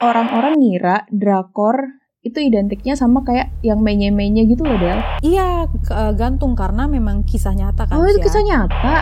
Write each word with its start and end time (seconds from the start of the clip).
orang-orang 0.00 0.56
ngira 0.56 1.04
drakor 1.08 1.76
itu 2.20 2.36
identiknya 2.36 2.92
sama 2.92 3.24
kayak 3.24 3.48
yang 3.60 3.80
menye-menye 3.80 4.44
gitu 4.44 4.60
loh 4.60 4.76
Del. 4.76 5.00
Iya, 5.20 5.64
eh, 5.70 6.12
gantung 6.14 6.52
karena 6.52 6.84
memang 6.84 7.24
kisah 7.24 7.52
nyata 7.52 7.88
kan. 7.88 7.96
Oh 7.96 8.04
itu 8.04 8.20
Sia. 8.20 8.24
kisah 8.26 8.44
nyata. 8.44 8.96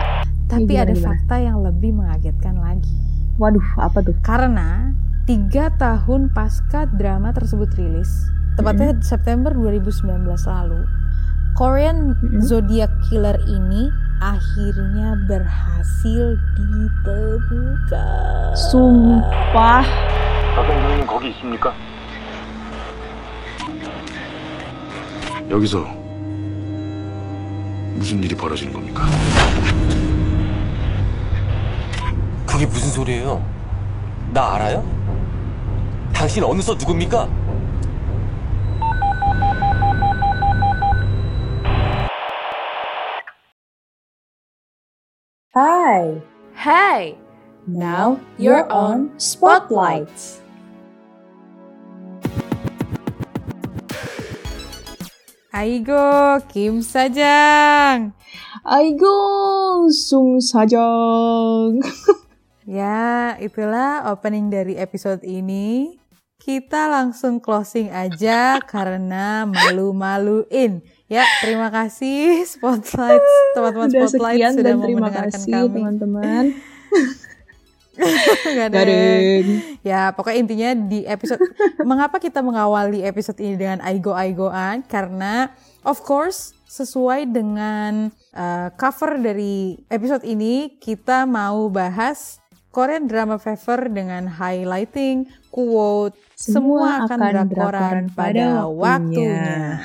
Tapi 0.47 0.65
Ya, 0.65 0.81
gimana, 0.81 0.83
ada 0.83 0.93
gimana? 0.93 1.07
fakta 1.11 1.35
yang 1.37 1.57
lebih 1.59 1.91
mengagetkan 1.93 2.55
lagi. 2.57 2.95
Waduh 3.35 3.67
apa 3.77 3.99
tuh? 4.01 4.15
Karena 4.19 4.95
tiga 5.23 5.69
tahun 5.75 6.31
pasca 6.31 6.87
drama 6.89 7.29
tersebut 7.29 7.69
rilis, 7.75 8.09
tepatnya 8.55 8.97
September 8.99 9.51
2019 9.51 10.25
lalu, 10.41 10.81
Korean 11.53 12.15
Mm-mm. 12.15 12.39
Zodiac 12.41 12.89
Killer 13.05 13.37
ini 13.45 13.91
akhirnya 14.19 15.15
berhasil 15.27 16.35
ditemukan. 16.59 18.51
Sumpah. 18.55 19.83
박영경님 20.55 21.07
거기 21.07 21.29
있습니까? 21.31 21.73
여기서 25.49 25.87
무슨 27.95 28.21
일이 28.23 28.35
벌어지는 28.35 28.73
겁니까? 28.73 29.05
그게 32.45 32.65
무슨 32.65 32.89
소리예요? 32.89 33.43
나 34.33 34.55
알아요? 34.55 34.83
당신 36.13 36.43
어느 36.43 36.61
서 36.61 36.73
누굽니까? 36.75 37.27
Hai. 45.59 46.15
Hey, 46.55 47.19
Now 47.67 48.15
you're 48.39 48.63
on 48.71 49.11
Spotlight. 49.19 50.07
Aigo, 55.51 56.39
Kim 56.47 56.79
Sajang. 56.79 58.15
Aigo, 58.63 59.19
Sung 59.91 60.39
Sajong. 60.39 61.83
Ya, 62.63 63.35
itulah 63.43 64.07
opening 64.15 64.47
dari 64.47 64.79
episode 64.79 65.27
ini. 65.27 65.99
Kita 66.39 66.87
langsung 66.87 67.43
closing 67.43 67.91
aja 67.91 68.63
karena 68.63 69.43
malu-maluin. 69.43 70.79
Ya, 71.09 71.25
terima 71.41 71.73
kasih 71.73 72.37
Spotlight, 72.53 73.25
teman-teman 73.57 73.89
Sudah 73.89 74.07
Spotlight 74.13 74.37
sekian 74.37 74.53
sudah 74.53 74.65
dan 74.69 74.75
terima 74.85 75.09
kasih 75.09 75.53
kami. 75.57 75.73
teman-teman. 75.81 76.43
Gadeng. 77.99 78.77
Gading. 78.77 79.47
Ya, 79.81 80.13
pokoknya 80.13 80.37
intinya 80.37 80.69
di 80.85 81.03
episode 81.09 81.41
mengapa 81.89 82.21
kita 82.21 82.45
mengawali 82.45 83.01
episode 83.01 83.41
ini 83.41 83.57
dengan 83.57 83.81
aigo-aigoan 83.81 84.85
karena 84.85 85.49
of 85.81 85.99
course 86.05 86.53
sesuai 86.69 87.25
dengan 87.25 88.13
uh, 88.37 88.69
cover 88.77 89.17
dari 89.17 89.81
episode 89.89 90.21
ini 90.23 90.77
kita 90.77 91.25
mau 91.25 91.67
bahas 91.73 92.37
Korean 92.69 93.09
drama 93.09 93.41
fever 93.41 93.89
dengan 93.89 94.29
highlighting 94.29 95.25
quote 95.49 96.13
semua, 96.37 97.03
akan, 97.03 97.49
drakoran 97.49 98.03
pada 98.13 98.69
waktunya. 98.69 99.81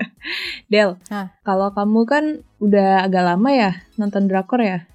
Del, 0.72 0.96
Hah. 1.12 1.30
kalau 1.44 1.70
kamu 1.76 2.00
kan 2.08 2.24
udah 2.58 3.04
agak 3.06 3.22
lama 3.22 3.50
ya 3.52 3.70
nonton 4.00 4.26
drakor 4.26 4.64
ya? 4.64 4.88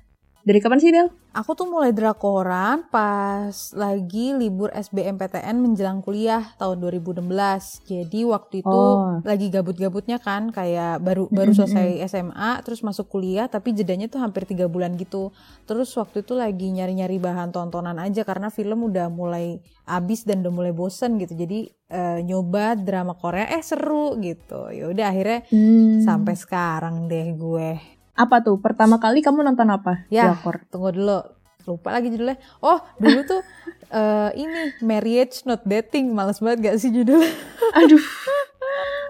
Dari 0.47 0.63
kapan 0.63 0.79
sih 0.79 0.95
Del? 0.95 1.11
Aku 1.35 1.59
tuh 1.59 1.67
mulai 1.67 1.91
drakoran 1.91 2.87
pas 2.87 3.51
lagi 3.75 4.31
libur 4.31 4.71
SBMPTN 4.71 5.59
menjelang 5.59 5.99
kuliah 5.99 6.55
tahun 6.55 6.79
2016. 6.79 7.83
Jadi 7.83 8.23
waktu 8.23 8.63
itu 8.63 8.71
Oh. 8.71 9.19
lagi 9.27 9.51
gabut-gabutnya 9.51 10.23
kan 10.23 10.55
kayak 10.55 11.03
baru 11.03 11.27
baru 11.27 11.51
selesai 11.51 11.99
SMA 12.07 12.63
terus 12.63 12.79
masuk 12.79 13.11
kuliah 13.11 13.51
tapi 13.51 13.75
jedanya 13.75 14.07
tuh 14.07 14.23
hampir 14.23 14.47
tiga 14.47 14.71
bulan 14.71 14.95
gitu. 14.95 15.35
Terus 15.67 15.91
waktu 15.99 16.23
itu 16.23 16.31
lagi 16.31 16.71
nyari-nyari 16.71 17.19
bahan 17.19 17.51
tontonan 17.51 17.99
aja 17.99 18.23
karena 18.23 18.47
film 18.47 18.87
udah 18.87 19.11
mulai 19.11 19.59
abis 19.83 20.23
dan 20.23 20.47
udah 20.47 20.53
mulai 20.55 20.71
bosen 20.71 21.19
gitu. 21.19 21.35
Jadi 21.35 21.67
eh, 21.91 22.19
nyoba 22.23 22.79
drama 22.79 23.19
Korea 23.19 23.51
eh 23.51 23.59
seru 23.59 24.15
gitu. 24.23 24.71
Ya 24.71 24.87
udah 24.87 25.11
akhirnya 25.11 25.43
Hmm. 25.51 25.99
sampai 26.07 26.39
sekarang 26.39 27.11
deh 27.11 27.35
gue. 27.35 27.96
Apa 28.17 28.41
tuh? 28.41 28.57
Pertama 28.57 28.97
kali 28.97 29.21
kamu 29.21 29.45
nonton 29.45 29.69
apa? 29.69 30.03
Ya, 30.09 30.33
Drakor. 30.33 30.65
tunggu 30.73 30.89
dulu. 30.91 31.19
Lupa 31.67 31.91
lagi 31.91 32.07
judulnya. 32.09 32.39
Oh, 32.63 32.79
dulu 32.97 33.21
tuh 33.27 33.41
eh, 33.99 34.29
ini 34.39 34.73
Marriage 34.81 35.45
Not 35.45 35.63
Dating. 35.63 36.11
Males 36.11 36.41
banget 36.41 36.73
gak 36.73 36.77
sih 36.81 36.89
judulnya? 36.89 37.29
Aduh. 37.77 38.01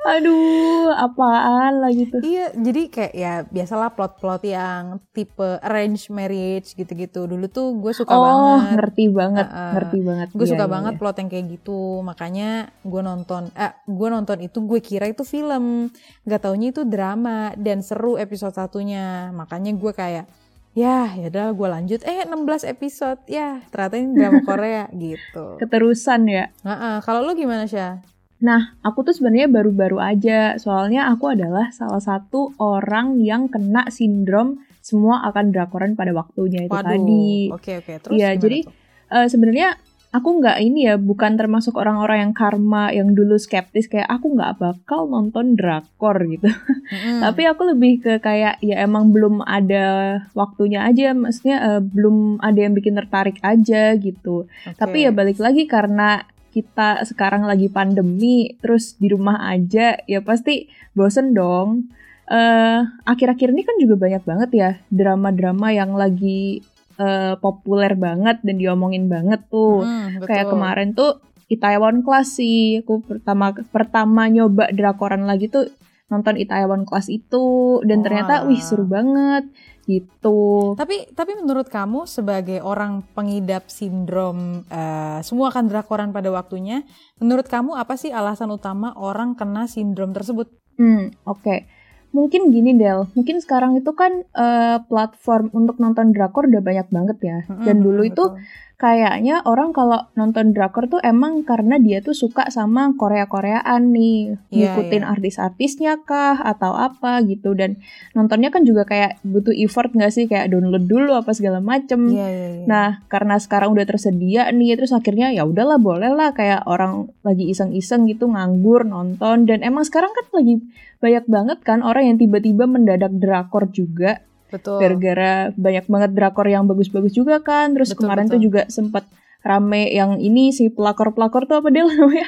Aduh, 0.08 0.88
apaan 0.96 1.84
lagi 1.84 2.08
tuh? 2.08 2.24
iya, 2.24 2.48
jadi 2.56 2.82
kayak 2.88 3.14
ya 3.14 3.34
biasalah 3.44 3.92
plot-plot 3.92 4.48
yang 4.48 5.04
tipe 5.12 5.60
arranged 5.60 6.08
marriage 6.10 6.72
gitu-gitu. 6.74 7.28
Dulu 7.28 7.46
tuh 7.52 7.76
gue 7.76 7.92
suka 7.92 8.16
oh, 8.16 8.24
banget. 8.24 8.80
ngerti 8.80 9.06
banget, 9.12 9.48
Heeh. 9.52 9.72
ngerti 9.76 9.98
banget. 10.00 10.28
Gue 10.32 10.46
Iya, 10.48 10.52
suka 10.56 10.66
iya, 10.66 10.72
banget 10.72 10.94
iya. 10.96 11.00
plot 11.04 11.18
yang 11.20 11.30
kayak 11.30 11.46
gitu. 11.52 11.80
Makanya 12.02 12.50
gue 12.82 13.02
nonton 13.04 13.44
eh 13.52 13.74
gue 13.84 14.08
nonton 14.08 14.38
itu 14.40 14.58
gue 14.64 14.80
kira 14.80 15.06
itu 15.06 15.28
film. 15.28 15.92
Gak 16.24 16.48
taunya 16.48 16.72
itu 16.72 16.88
drama 16.88 17.52
dan 17.60 17.84
seru 17.84 18.16
episode 18.16 18.56
satunya. 18.56 19.30
Makanya 19.36 19.76
gue 19.76 19.92
kayak 19.92 20.26
ya 20.72 21.10
yaudah 21.18 21.58
gue 21.58 21.68
lanjut 21.68 22.00
eh 22.06 22.22
16 22.22 22.38
episode 22.70 23.18
ya 23.26 23.66
ternyata 23.74 23.98
ini 23.98 24.14
drama 24.14 24.40
Korea 24.50 24.86
gitu. 24.94 25.58
Keterusan 25.58 26.22
ya. 26.30 26.46
Heeh, 26.64 26.96
kalau 27.02 27.26
lu 27.26 27.34
gimana 27.34 27.66
Syah? 27.66 27.98
Nah, 28.38 28.78
aku 28.86 29.02
tuh 29.02 29.18
sebenarnya 29.18 29.50
baru-baru 29.50 29.98
aja. 29.98 30.56
Soalnya 30.62 31.10
aku 31.10 31.34
adalah 31.34 31.74
salah 31.74 32.02
satu 32.02 32.54
orang 32.62 33.18
yang 33.18 33.50
kena 33.50 33.90
sindrom 33.90 34.62
semua 34.88 35.26
akan 35.28 35.52
drakoran 35.52 36.00
pada 36.00 36.16
waktunya 36.16 36.70
itu 36.70 36.72
tadi. 36.72 37.52
Oke 37.52 37.82
oke. 37.82 37.94
Terus 38.08 38.14
Iya, 38.16 38.38
gimana 38.38 38.44
jadi 38.46 38.58
tuh? 38.64 38.74
Eh, 39.08 39.28
sebenarnya 39.28 39.68
aku 40.16 40.30
nggak 40.40 40.58
ini 40.64 40.80
ya, 40.88 40.96
bukan 40.96 41.36
termasuk 41.36 41.76
orang-orang 41.76 42.30
yang 42.30 42.34
karma 42.34 42.96
yang 42.96 43.12
dulu 43.12 43.36
skeptis 43.36 43.92
kayak 43.92 44.08
aku 44.08 44.32
nggak 44.38 44.56
bakal 44.62 45.10
nonton 45.12 45.60
drakor 45.60 46.16
gitu. 46.30 46.48
Mm-mm. 46.48 47.20
Tapi 47.20 47.42
aku 47.52 47.62
lebih 47.76 48.00
ke 48.00 48.14
kayak 48.24 48.64
ya 48.64 48.80
emang 48.86 49.12
belum 49.12 49.44
ada 49.44 50.22
waktunya 50.32 50.88
aja, 50.88 51.12
maksudnya 51.12 51.58
eh, 51.60 51.82
belum 51.84 52.40
ada 52.40 52.60
yang 52.60 52.72
bikin 52.72 52.96
tertarik 52.96 53.42
aja 53.44 53.98
gitu. 54.00 54.48
Oke. 54.48 54.78
Tapi 54.80 54.98
ya 55.04 55.12
balik 55.12 55.42
lagi 55.44 55.68
karena 55.68 56.24
kita 56.58 57.06
sekarang 57.06 57.46
lagi 57.46 57.70
pandemi, 57.70 58.58
terus 58.58 58.98
di 58.98 59.14
rumah 59.14 59.46
aja, 59.46 59.94
ya 60.10 60.26
pasti 60.26 60.66
bosen 60.98 61.38
dong. 61.38 61.94
Eh, 62.26 62.82
akhir-akhir 63.06 63.54
ini 63.54 63.62
kan 63.62 63.78
juga 63.78 63.96
banyak 64.02 64.24
banget 64.26 64.50
ya 64.58 64.70
drama-drama 64.90 65.70
yang 65.70 65.94
lagi 65.94 66.66
eh, 66.98 67.38
populer 67.38 67.94
banget 67.94 68.42
dan 68.42 68.58
diomongin 68.58 69.06
banget 69.06 69.46
tuh. 69.54 69.86
Mm, 69.86 70.26
Kayak 70.26 70.50
kemarin 70.50 70.90
tuh 70.98 71.22
Itaewon 71.46 72.02
Class 72.02 72.42
sih, 72.42 72.82
aku 72.82 73.06
pertama 73.06 73.54
pertama 73.70 74.26
nyoba 74.28 74.74
drakoran 74.74 75.30
lagi 75.30 75.48
tuh 75.48 75.70
nonton 76.10 76.36
Itaewon 76.42 76.84
Class 76.90 77.08
itu 77.08 77.80
dan 77.86 78.04
ternyata 78.04 78.44
Wah. 78.44 78.48
wih 78.50 78.60
seru 78.64 78.88
banget 78.88 79.48
gitu. 79.88 80.76
Tapi 80.76 81.16
tapi 81.16 81.40
menurut 81.40 81.72
kamu 81.72 82.04
sebagai 82.06 82.60
orang 82.60 83.08
pengidap 83.16 83.72
sindrom 83.72 84.68
eh, 84.68 85.20
semua 85.24 85.48
akan 85.50 85.72
drakoran 85.72 86.12
pada 86.12 86.28
waktunya, 86.30 86.84
menurut 87.24 87.48
kamu 87.48 87.80
apa 87.80 87.96
sih 87.96 88.12
alasan 88.12 88.52
utama 88.52 88.92
orang 89.00 89.34
kena 89.40 89.66
sindrom 89.66 90.12
tersebut? 90.12 90.52
Hmm, 90.76 91.16
oke. 91.24 91.66
Mungkin 92.12 92.52
gini 92.52 92.76
Del, 92.76 93.08
mungkin 93.16 93.40
sekarang 93.40 93.80
itu 93.80 93.92
kan 93.96 94.12
eh, 94.28 94.78
platform 94.92 95.56
untuk 95.56 95.80
nonton 95.80 96.12
drakor 96.12 96.52
udah 96.52 96.64
banyak 96.64 96.88
banget 96.92 97.18
ya. 97.24 97.40
Dan 97.64 97.80
Mm-mm, 97.80 97.86
dulu 97.88 98.02
itu 98.04 98.24
betul. 98.28 98.44
Kayaknya 98.78 99.42
orang 99.42 99.74
kalau 99.74 100.06
nonton 100.14 100.54
drakor 100.54 100.86
tuh 100.86 101.02
emang 101.02 101.42
karena 101.42 101.82
dia 101.82 101.98
tuh 101.98 102.14
suka 102.14 102.54
sama 102.54 102.94
Korea-Koreaan 102.94 103.90
nih, 103.90 104.38
Iya, 104.54 104.78
ngikutin 104.78 105.02
iya. 105.02 105.10
artis-artisnya 105.18 105.94
kah 106.06 106.38
atau 106.38 106.78
apa 106.78 107.26
gitu 107.26 107.58
dan 107.58 107.82
nontonnya 108.14 108.54
kan 108.54 108.62
juga 108.70 108.86
kayak 108.86 109.18
butuh 109.26 109.50
effort 109.58 109.98
nggak 109.98 110.14
sih 110.14 110.30
kayak 110.30 110.54
download 110.54 110.86
dulu 110.86 111.18
apa 111.18 111.34
segala 111.34 111.58
macem. 111.58 112.06
Iya 112.06 112.28
iya 112.30 112.48
iya. 112.62 112.66
Nah, 112.70 112.90
karena 113.10 113.42
sekarang 113.42 113.74
udah 113.74 113.86
tersedia 113.90 114.46
nih, 114.54 114.78
terus 114.78 114.94
akhirnya 114.94 115.34
ya 115.34 115.42
udahlah 115.50 115.82
boleh 115.82 116.14
lah 116.14 116.38
kayak 116.38 116.70
orang 116.70 117.10
lagi 117.26 117.50
iseng-iseng 117.50 118.06
gitu 118.06 118.30
nganggur 118.30 118.86
nonton 118.86 119.50
dan 119.50 119.66
emang 119.66 119.90
sekarang 119.90 120.14
kan 120.14 120.30
lagi 120.38 120.62
banyak 121.02 121.26
banget 121.26 121.58
kan 121.66 121.82
orang 121.82 122.14
yang 122.14 122.18
tiba-tiba 122.22 122.70
mendadak 122.70 123.14
drakor 123.18 123.70
juga 123.74 124.22
betul. 124.48 124.78
gara-gara 124.78 125.50
banyak 125.54 125.86
banget 125.86 126.12
drakor 126.12 126.46
yang 126.46 126.66
bagus-bagus 126.66 127.12
juga 127.12 127.40
kan. 127.40 127.74
Terus 127.74 127.92
Betul, 127.92 128.02
kemarin 128.04 128.26
betul. 128.26 128.34
tuh 128.34 128.42
juga 128.44 128.62
sempet 128.68 129.04
rame 129.42 129.88
yang 129.90 130.18
ini 130.18 130.52
si 130.52 130.68
pelakor-pelakor 130.68 131.46
tuh 131.46 131.60
apa 131.60 131.70
dia 131.70 131.84
namanya? 131.86 132.28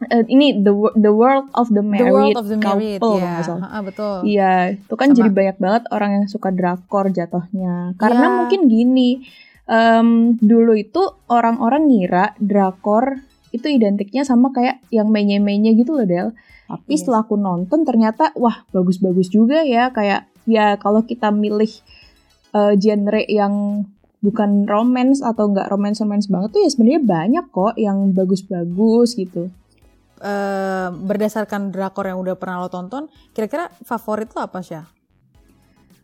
Eh, 0.00 0.24
ini 0.28 0.56
the 0.56 0.72
the 0.96 1.12
world 1.12 1.52
of 1.52 1.68
the 1.68 1.84
The 1.84 1.84
married 1.84 2.32
World 2.32 2.40
of 2.40 2.46
the 2.48 2.56
Married, 2.56 2.96
couple 2.96 3.20
ya. 3.20 3.28
nggak 3.36 3.44
salah. 3.44 3.60
Ha-ha, 3.68 3.78
betul. 3.84 4.16
Iya, 4.24 4.52
itu 4.80 4.94
kan 4.96 5.08
Sama. 5.12 5.16
jadi 5.20 5.28
banyak 5.28 5.56
banget 5.60 5.82
orang 5.92 6.10
yang 6.16 6.24
suka 6.24 6.48
drakor 6.48 7.12
jatuhnya. 7.12 7.92
Karena 8.00 8.24
Iya. 8.24 8.34
mungkin 8.34 8.60
gini, 8.64 9.10
em, 9.66 10.08
dulu 10.40 10.72
itu 10.72 11.04
orang-orang 11.28 11.84
ngira 11.84 12.32
drakor 12.40 13.20
itu 13.50 13.68
identiknya 13.68 14.24
sama 14.24 14.48
kayak 14.50 14.80
yang 14.88 15.12
menye-menye 15.12 15.76
gitu 15.76 15.92
loh 15.92 16.08
Del. 16.08 16.32
Tapi 16.64 16.96
Yes. 16.96 17.04
setelah 17.04 17.20
aku 17.20 17.36
nonton 17.36 17.84
ternyata 17.84 18.32
wah 18.40 18.64
bagus-bagus 18.72 19.28
juga 19.28 19.60
ya 19.60 19.92
kayak 19.92 20.29
ya 20.46 20.76
kalau 20.76 21.02
kita 21.04 21.32
milih 21.32 21.72
eh, 22.54 22.74
genre 22.78 23.22
yang 23.26 23.84
bukan 24.20 24.68
romance 24.68 25.24
atau 25.24 25.48
nggak 25.48 25.72
romance 25.72 26.04
romance 26.04 26.28
banget 26.28 26.52
tuh 26.52 26.60
ya 26.60 26.68
sebenarnya 26.68 27.02
banyak 27.02 27.44
kok 27.48 27.74
yang 27.80 28.12
bagus-bagus 28.12 29.16
gitu. 29.16 29.48
Eh, 30.20 30.88
berdasarkan 30.92 31.72
drakor 31.72 32.04
yang 32.04 32.20
udah 32.20 32.36
pernah 32.36 32.60
lo 32.60 32.68
tonton, 32.68 33.08
kira-kira 33.32 33.72
favorit 33.80 34.28
lo 34.36 34.44
apa 34.44 34.60
sih? 34.60 34.76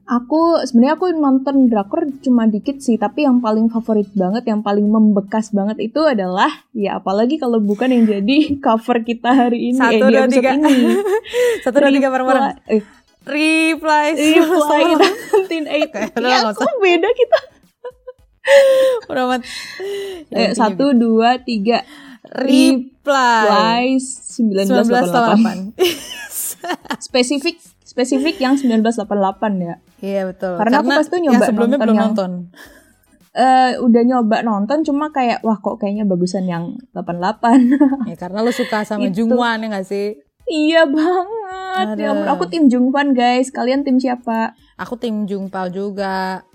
Aku 0.08 0.56
sebenarnya 0.64 0.96
aku 0.96 1.12
nonton 1.12 1.68
drakor 1.68 2.08
cuma 2.24 2.48
dikit 2.48 2.80
sih, 2.80 2.96
tapi 2.96 3.28
yang 3.28 3.44
paling 3.44 3.68
favorit 3.68 4.08
banget, 4.16 4.48
yang 4.48 4.64
paling 4.64 4.88
membekas 4.88 5.52
banget 5.52 5.92
itu 5.92 6.00
adalah 6.00 6.48
ya 6.72 6.96
apalagi 6.96 7.36
kalau 7.36 7.60
bukan 7.60 7.92
yang 7.92 8.08
jadi 8.08 8.36
cover 8.64 9.04
kita 9.04 9.36
hari 9.36 9.76
ini 9.76 9.82
Satu, 9.84 10.08
eh, 10.08 10.12
dua, 10.16 10.24
tiga. 10.32 10.50
ini. 10.56 10.96
Satu 11.68 11.76
dua 11.76 11.92
tiga 11.92 12.08
bareng-bareng. 12.08 12.44
Eh, 12.72 12.80
Reply, 13.26 14.06
Reply 14.14 14.82
semua. 14.88 15.02
1980. 15.44 15.90
Kayak 15.90 16.10
udah 16.14 16.30
Ya, 16.30 16.38
kok 16.54 16.74
beda 16.78 17.08
kita. 17.10 17.38
Udah 19.10 19.22
amat. 19.26 19.40
Eh, 20.30 20.54
satu, 20.54 20.94
dua, 20.94 21.42
tiga. 21.42 21.82
Reply. 22.26 22.94
Reply 23.02 23.98
1988. 23.98 25.74
1988. 25.74 27.00
Spesifik 27.00 27.56
spesifik 27.86 28.36
yang 28.38 28.54
1988 28.54 29.62
ya. 29.62 29.74
Iya 30.02 30.22
betul. 30.28 30.58
Karena 30.58 30.82
aku 30.82 30.90
pas 30.90 31.06
itu 31.06 31.16
nyoba 31.16 31.32
yang 31.32 31.42
sebelumnya 31.42 31.76
nonton 31.76 31.86
belum 31.86 31.96
yang- 31.96 32.06
nonton. 32.12 32.30
Eh 33.36 33.72
udah 33.78 34.02
nyoba 34.02 34.36
nonton 34.42 34.78
cuma 34.82 35.12
kayak 35.12 35.44
wah 35.44 35.60
kok 35.60 35.76
kayaknya 35.78 36.04
bagusan 36.04 36.48
yang 36.48 36.76
88. 36.92 38.08
Ya 38.08 38.16
karena 38.16 38.38
lo 38.42 38.50
suka 38.50 38.82
sama 38.82 39.06
Itu. 39.06 39.22
Jungwan 39.24 39.60
ya 39.60 39.68
gak 39.70 39.86
sih? 39.86 40.18
Iya 40.50 40.82
banget. 40.86 41.86
Ya 42.00 42.10
ampun, 42.14 42.28
aku 42.30 42.44
tim 42.48 42.64
Jungwan 42.70 43.12
guys. 43.12 43.52
Kalian 43.52 43.82
tim 43.82 43.98
siapa? 43.98 44.54
Aku 44.78 44.96
tim 44.96 45.26
Jungpal 45.26 45.70
juga. 45.70 46.46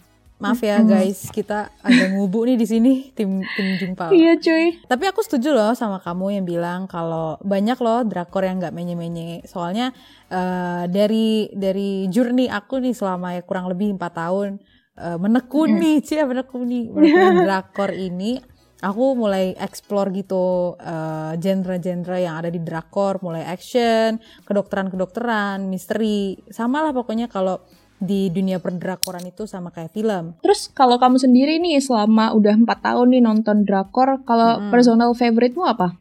Maaf 0.42 0.58
ya 0.66 0.82
guys, 0.82 1.30
kita 1.30 1.70
agak 1.86 2.18
ngubu 2.18 2.50
nih 2.50 2.58
di 2.58 2.66
sini 2.66 2.94
tim 3.14 3.46
tim 3.46 3.68
Jungpal. 3.78 4.10
Iya 4.10 4.42
cuy. 4.42 4.82
Tapi 4.90 5.06
aku 5.06 5.22
setuju 5.22 5.54
loh 5.54 5.78
sama 5.78 6.02
kamu 6.02 6.42
yang 6.42 6.46
bilang 6.50 6.90
kalau 6.90 7.38
banyak 7.46 7.78
loh 7.78 8.02
drakor 8.02 8.42
yang 8.42 8.58
nggak 8.58 8.74
menye-menye. 8.74 9.46
Soalnya 9.46 9.94
eh, 10.34 10.90
dari 10.90 11.46
dari 11.54 12.10
journey 12.10 12.50
aku 12.50 12.82
nih 12.82 12.98
selama 12.98 13.38
ya 13.38 13.46
kurang 13.46 13.70
lebih 13.70 13.94
empat 13.94 14.18
tahun 14.18 14.58
eh, 14.98 15.18
menekuni, 15.22 16.02
cia 16.10 16.26
menekuni, 16.26 16.90
menekuni 16.90 17.38
drakor 17.46 17.94
ini. 17.94 18.42
Aku 18.82 19.14
mulai 19.14 19.54
explore 19.62 20.10
gitu 20.12 20.74
eh, 20.82 21.38
genre-genre 21.38 22.18
yang 22.18 22.42
ada 22.42 22.50
di 22.50 22.58
drakor, 22.58 23.22
mulai 23.22 23.46
action, 23.46 24.18
kedokteran-kedokteran, 24.42 25.70
misteri, 25.70 26.42
sama 26.50 26.82
lah 26.82 26.90
pokoknya 26.90 27.30
kalau 27.30 27.62
di 28.02 28.34
dunia 28.34 28.58
perdrakoran 28.58 29.22
itu 29.30 29.46
sama 29.46 29.70
kayak 29.70 29.94
film. 29.94 30.34
Terus 30.42 30.66
kalau 30.74 30.98
kamu 30.98 31.22
sendiri 31.22 31.62
nih 31.62 31.78
selama 31.78 32.34
udah 32.34 32.58
empat 32.58 32.82
tahun 32.82 33.14
nih 33.14 33.22
nonton 33.22 33.62
drakor, 33.62 34.26
kalau 34.26 34.58
Mm-mm. 34.58 34.74
personal 34.74 35.14
favorite-mu 35.14 35.62
apa? 35.70 35.94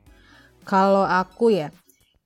Kalau 0.65 1.05
aku 1.05 1.53
ya, 1.53 1.69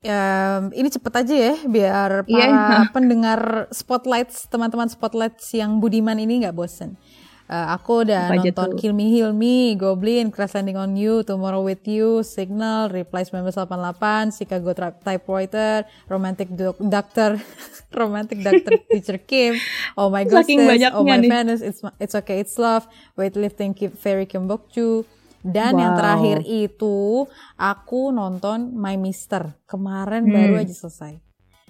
em, 0.07 0.71
ini 0.71 0.87
cepet 0.87 1.13
aja 1.27 1.35
ya, 1.35 1.55
biar 1.67 2.11
Iya. 2.23 2.31
para 2.31 2.55
pendengar 2.95 3.41
spotlights, 3.75 4.47
teman-teman 4.47 4.87
spotlights 4.87 5.51
yang 5.51 5.83
budiman 5.83 6.23
ini 6.23 6.47
nggak 6.47 6.55
bosen. 6.55 6.95
Eh, 7.45 7.67
aku 7.77 8.09
udah 8.09 8.33
Apa 8.33 8.41
nonton 8.41 8.73
tuh? 8.73 8.79
Kill 8.81 8.97
Me 8.97 9.13
Heal 9.13 9.37
Me, 9.37 9.77
Goblin, 9.77 10.33
Crash 10.33 10.57
Landing 10.57 10.81
on 10.81 10.97
You, 10.97 11.21
Tomorrow 11.21 11.61
with 11.61 11.85
You, 11.85 12.25
Signal, 12.25 12.89
Reply 12.89 13.21
1988, 13.29 14.33
Chicago 14.33 14.73
Typewriter, 14.73 15.85
Romantic 16.09 16.49
Doc- 16.49 16.81
Doctor, 16.81 17.37
Romantic 17.93 18.41
Doctor 18.41 18.81
Teacher 18.89 19.21
Kim, 19.21 19.61
Oh 19.93 20.09
My 20.09 20.25
Saking 20.25 20.65
Ghostess, 20.65 20.97
Oh 20.97 21.05
My 21.05 21.21
nih. 21.21 21.29
Venice, 21.29 21.61
It's, 21.61 21.81
It's 22.01 22.15
Okay 22.15 22.41
It's 22.41 22.57
Love, 22.57 22.89
Weightlifting 23.13 23.77
Ki- 23.77 23.93
Fairy 23.93 24.25
Kim 24.25 24.49
Bokju, 24.49 25.05
dan 25.45 25.77
yang 25.77 25.93
Wow. 25.93 26.01
terakhir 26.01 26.39
itu 26.43 27.29
aku 27.55 28.09
nonton 28.09 28.73
My 28.73 28.97
Mister 28.97 29.61
kemarin 29.69 30.25
Hmm. 30.25 30.33
baru 30.33 30.65
aja 30.65 30.73
selesai. 30.73 31.21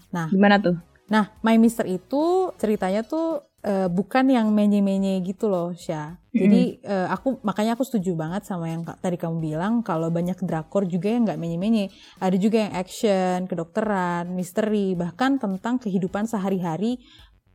Nah, 0.09 0.31
Gimana 0.31 0.63
tuh? 0.63 0.79
nah 1.05 1.35
My 1.43 1.59
Mister 1.59 1.83
itu 1.85 2.55
ceritanya 2.55 3.03
tuh 3.03 3.43
eh, 3.65 3.89
bukan 3.89 4.29
yang 4.29 4.53
menye-menye 4.53 5.25
gitu 5.25 5.49
loh, 5.49 5.73
Syah. 5.73 6.21
Jadi 6.35 6.83
eh, 6.83 7.07
aku 7.09 7.41
makanya 7.47 7.79
aku 7.79 7.87
setuju 7.87 8.19
banget 8.19 8.43
sama 8.43 8.67
yang 8.67 8.83
tadi 8.83 9.15
kamu 9.15 9.39
bilang 9.39 9.87
kalau 9.87 10.11
banyak 10.11 10.35
drakor 10.43 10.83
juga 10.85 11.15
yang 11.15 11.25
nggak 11.25 11.41
menye-menye. 11.41 11.95
Ada 12.19 12.37
juga 12.37 12.69
yang 12.69 12.73
action, 12.75 13.39
kedokteran, 13.47 14.35
misteri, 14.35 14.99
bahkan 14.99 15.39
tentang 15.39 15.79
kehidupan 15.79 16.27
sehari-hari 16.27 16.99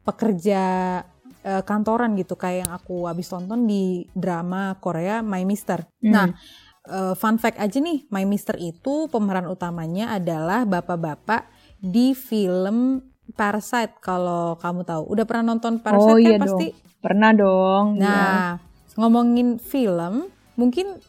pekerja 0.07 0.63
eh, 1.43 1.63
kantoran 1.67 2.15
gitu 2.15 2.39
kayak 2.39 2.65
yang 2.65 2.71
aku 2.71 3.05
habis 3.05 3.27
tonton 3.27 3.67
di 3.67 4.07
drama 4.15 4.79
Korea 4.79 5.19
My 5.19 5.43
Mister. 5.43 5.83
Hmm. 5.99 6.09
Nah, 6.15 6.27
eh, 6.87 7.13
fun 7.19 7.35
fact 7.35 7.59
aja 7.59 7.77
nih, 7.83 8.07
My 8.09 8.23
Mister 8.23 8.55
itu 8.55 9.11
pemeran 9.11 9.45
utamanya 9.51 10.15
adalah 10.15 10.63
bapak-bapak 10.63 11.51
di 11.83 12.15
film 12.15 13.03
Parasite 13.35 13.97
kalau 13.99 14.57
kamu 14.57 14.81
tahu. 14.83 15.03
Udah 15.09 15.25
pernah 15.25 15.53
nonton 15.53 15.77
Parasite 15.79 16.13
Oh, 16.13 16.17
kan 16.17 16.25
iya 16.25 16.37
pasti? 16.39 16.67
Pernah 16.99 17.31
dong. 17.33 17.85
iya. 17.95 18.03
Nah, 18.03 18.43
ngomongin 18.95 19.57
film, 19.57 20.27
mungkin 20.53 20.99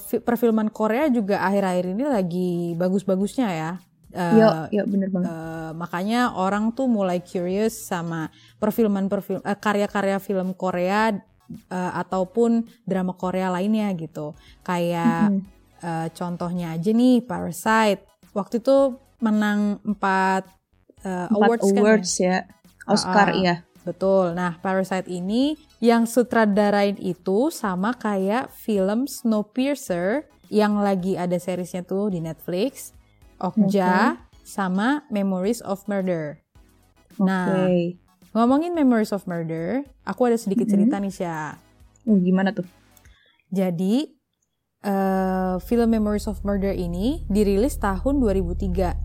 fi- 0.00 0.22
perfilman 0.22 0.72
Korea 0.72 1.06
juga 1.08 1.44
akhir-akhir 1.44 1.86
ini 1.92 2.04
lagi 2.06 2.50
bagus-bagusnya 2.74 3.48
ya. 3.50 3.72
Eh, 4.14 4.38
Yuk, 4.38 4.54
yuk 4.70 4.86
bener 4.88 5.08
banget. 5.10 5.26
Eh, 5.28 5.70
makanya 5.74 6.20
orang 6.32 6.70
tuh 6.70 6.86
mulai 6.86 7.18
curious 7.18 7.74
sama 7.74 8.30
perfilman 8.56 9.10
perfil 9.10 9.42
karya-karya 9.42 10.22
film 10.22 10.54
Korea 10.54 11.10
eh, 11.68 11.92
ataupun 11.92 12.62
drama 12.86 13.12
Korea 13.12 13.50
lainnya 13.50 13.90
gitu. 13.98 14.32
Kayak 14.62 15.34
Mhm. 15.34 15.40
eh, 15.84 16.08
contohnya 16.14 16.72
aja 16.72 16.90
nih 16.94 17.20
Parasite. 17.20 18.06
Waktu 18.32 18.62
itu 18.62 18.96
menang 19.20 19.82
4 19.84 20.46
eh, 21.04 21.28
Empat 21.28 21.36
awards, 21.36 21.62
kan 21.62 21.74
ya? 21.74 21.80
awards 21.80 22.12
ya. 22.18 22.36
Oscar 22.84 23.28
ah. 23.30 23.36
iya. 23.36 23.56
Betul. 23.84 24.32
Nah, 24.32 24.56
Parasite 24.64 25.12
ini 25.12 25.60
yang 25.78 26.08
sutradarain 26.08 26.96
itu 26.96 27.52
sama 27.52 27.92
kayak 27.92 28.48
film 28.48 29.04
Snowpiercer 29.04 30.24
yang 30.48 30.80
lagi 30.80 31.20
ada 31.20 31.36
seriesnya 31.36 31.84
tuh 31.84 32.08
di 32.08 32.24
Netflix, 32.24 32.96
Okja, 33.36 34.16
sama 34.40 35.04
Memories 35.12 35.60
of 35.60 35.84
Murder. 35.84 36.40
Oke. 37.16 37.28
Nah, 37.28 37.68
ngomongin 38.32 38.72
Memories 38.72 39.12
of 39.12 39.28
Murder, 39.28 39.84
aku 40.08 40.32
ada 40.32 40.40
sedikit 40.40 40.64
Mhm. 40.64 40.72
cerita 40.72 40.96
nih, 40.96 41.12
Syah. 41.12 41.52
Uh, 42.08 42.16
gimana 42.20 42.56
tuh? 42.56 42.64
Jadi, 43.52 44.08
eh, 44.80 45.56
film 45.60 45.88
Memories 45.92 46.24
of 46.24 46.40
Murder 46.40 46.72
ini 46.72 47.24
dirilis 47.28 47.76
tahun 47.76 48.16
2003. 48.16 48.96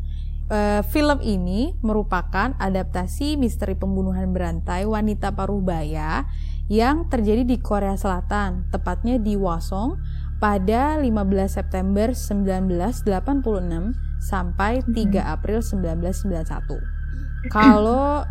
Eh, 0.50 0.82
film 0.89 1.22
ini 1.22 1.77
merupakan 1.86 2.58
adaptasi 2.58 3.38
misteri 3.38 3.77
pembunuhan 3.77 4.34
berantai 4.34 4.82
wanita 4.82 5.29
paruh-baya 5.38 6.25
yang 6.65 7.06
terjadi 7.06 7.46
di 7.46 7.62
Korea 7.62 7.94
Selatan, 7.94 8.65
tepatnya 8.74 9.22
di 9.22 9.38
Hwasong 9.38 10.01
pada 10.41 10.98
15 10.98 11.53
September 11.53 12.18
1986 12.18 13.94
sampai 14.18 14.82
3 14.89 15.22
April 15.22 15.62
1991. 15.62 17.53
Kalau 17.53 18.25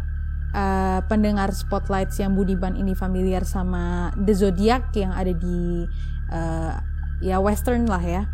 eh, 0.58 1.00
pendengar 1.06 1.54
Spotlights 1.54 2.18
yang 2.18 2.34
Budiman 2.34 2.74
ini 2.74 2.98
familiar 2.98 3.46
sama 3.46 4.10
The 4.18 4.34
Zodiac 4.34 4.90
yang 4.98 5.14
ada 5.14 5.30
di 5.30 5.86
eh, 6.34 6.74
ya 7.22 7.38
western 7.38 7.86
lah 7.86 8.02
ya. 8.02 8.26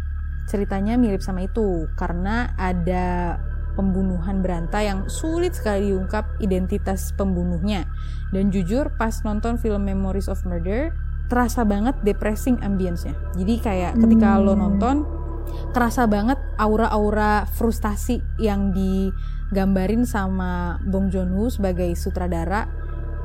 Ceritanya 0.49 0.97
mirip 0.97 1.21
sama 1.21 1.45
itu 1.45 1.85
karena 2.00 2.57
ada 2.57 3.37
pembunuhan 3.75 4.40
berantai 4.40 4.90
yang 4.90 5.07
sulit 5.11 5.54
sekali 5.54 5.90
diungkap 5.90 6.38
identitas 6.40 7.12
pembunuhnya. 7.14 7.87
Dan 8.31 8.50
jujur 8.50 8.90
pas 8.99 9.14
nonton 9.23 9.59
film 9.59 9.87
Memories 9.87 10.26
of 10.26 10.43
Murder 10.47 10.90
terasa 11.31 11.62
banget 11.66 11.95
depressing 12.02 12.61
ambience-nya. 12.61 13.14
Jadi 13.35 13.54
kayak 13.62 13.93
ketika 13.99 14.38
lo 14.38 14.54
Hmm. 14.54 14.62
nonton 14.62 14.97
kerasa 15.71 16.07
banget 16.11 16.38
aura-aura 16.59 17.47
frustasi 17.47 18.21
yang 18.43 18.75
digambarin 18.75 20.02
sama 20.04 20.83
Bong 20.83 21.11
Joon-ho 21.11 21.50
sebagai 21.50 21.90
sutradara 21.95 22.66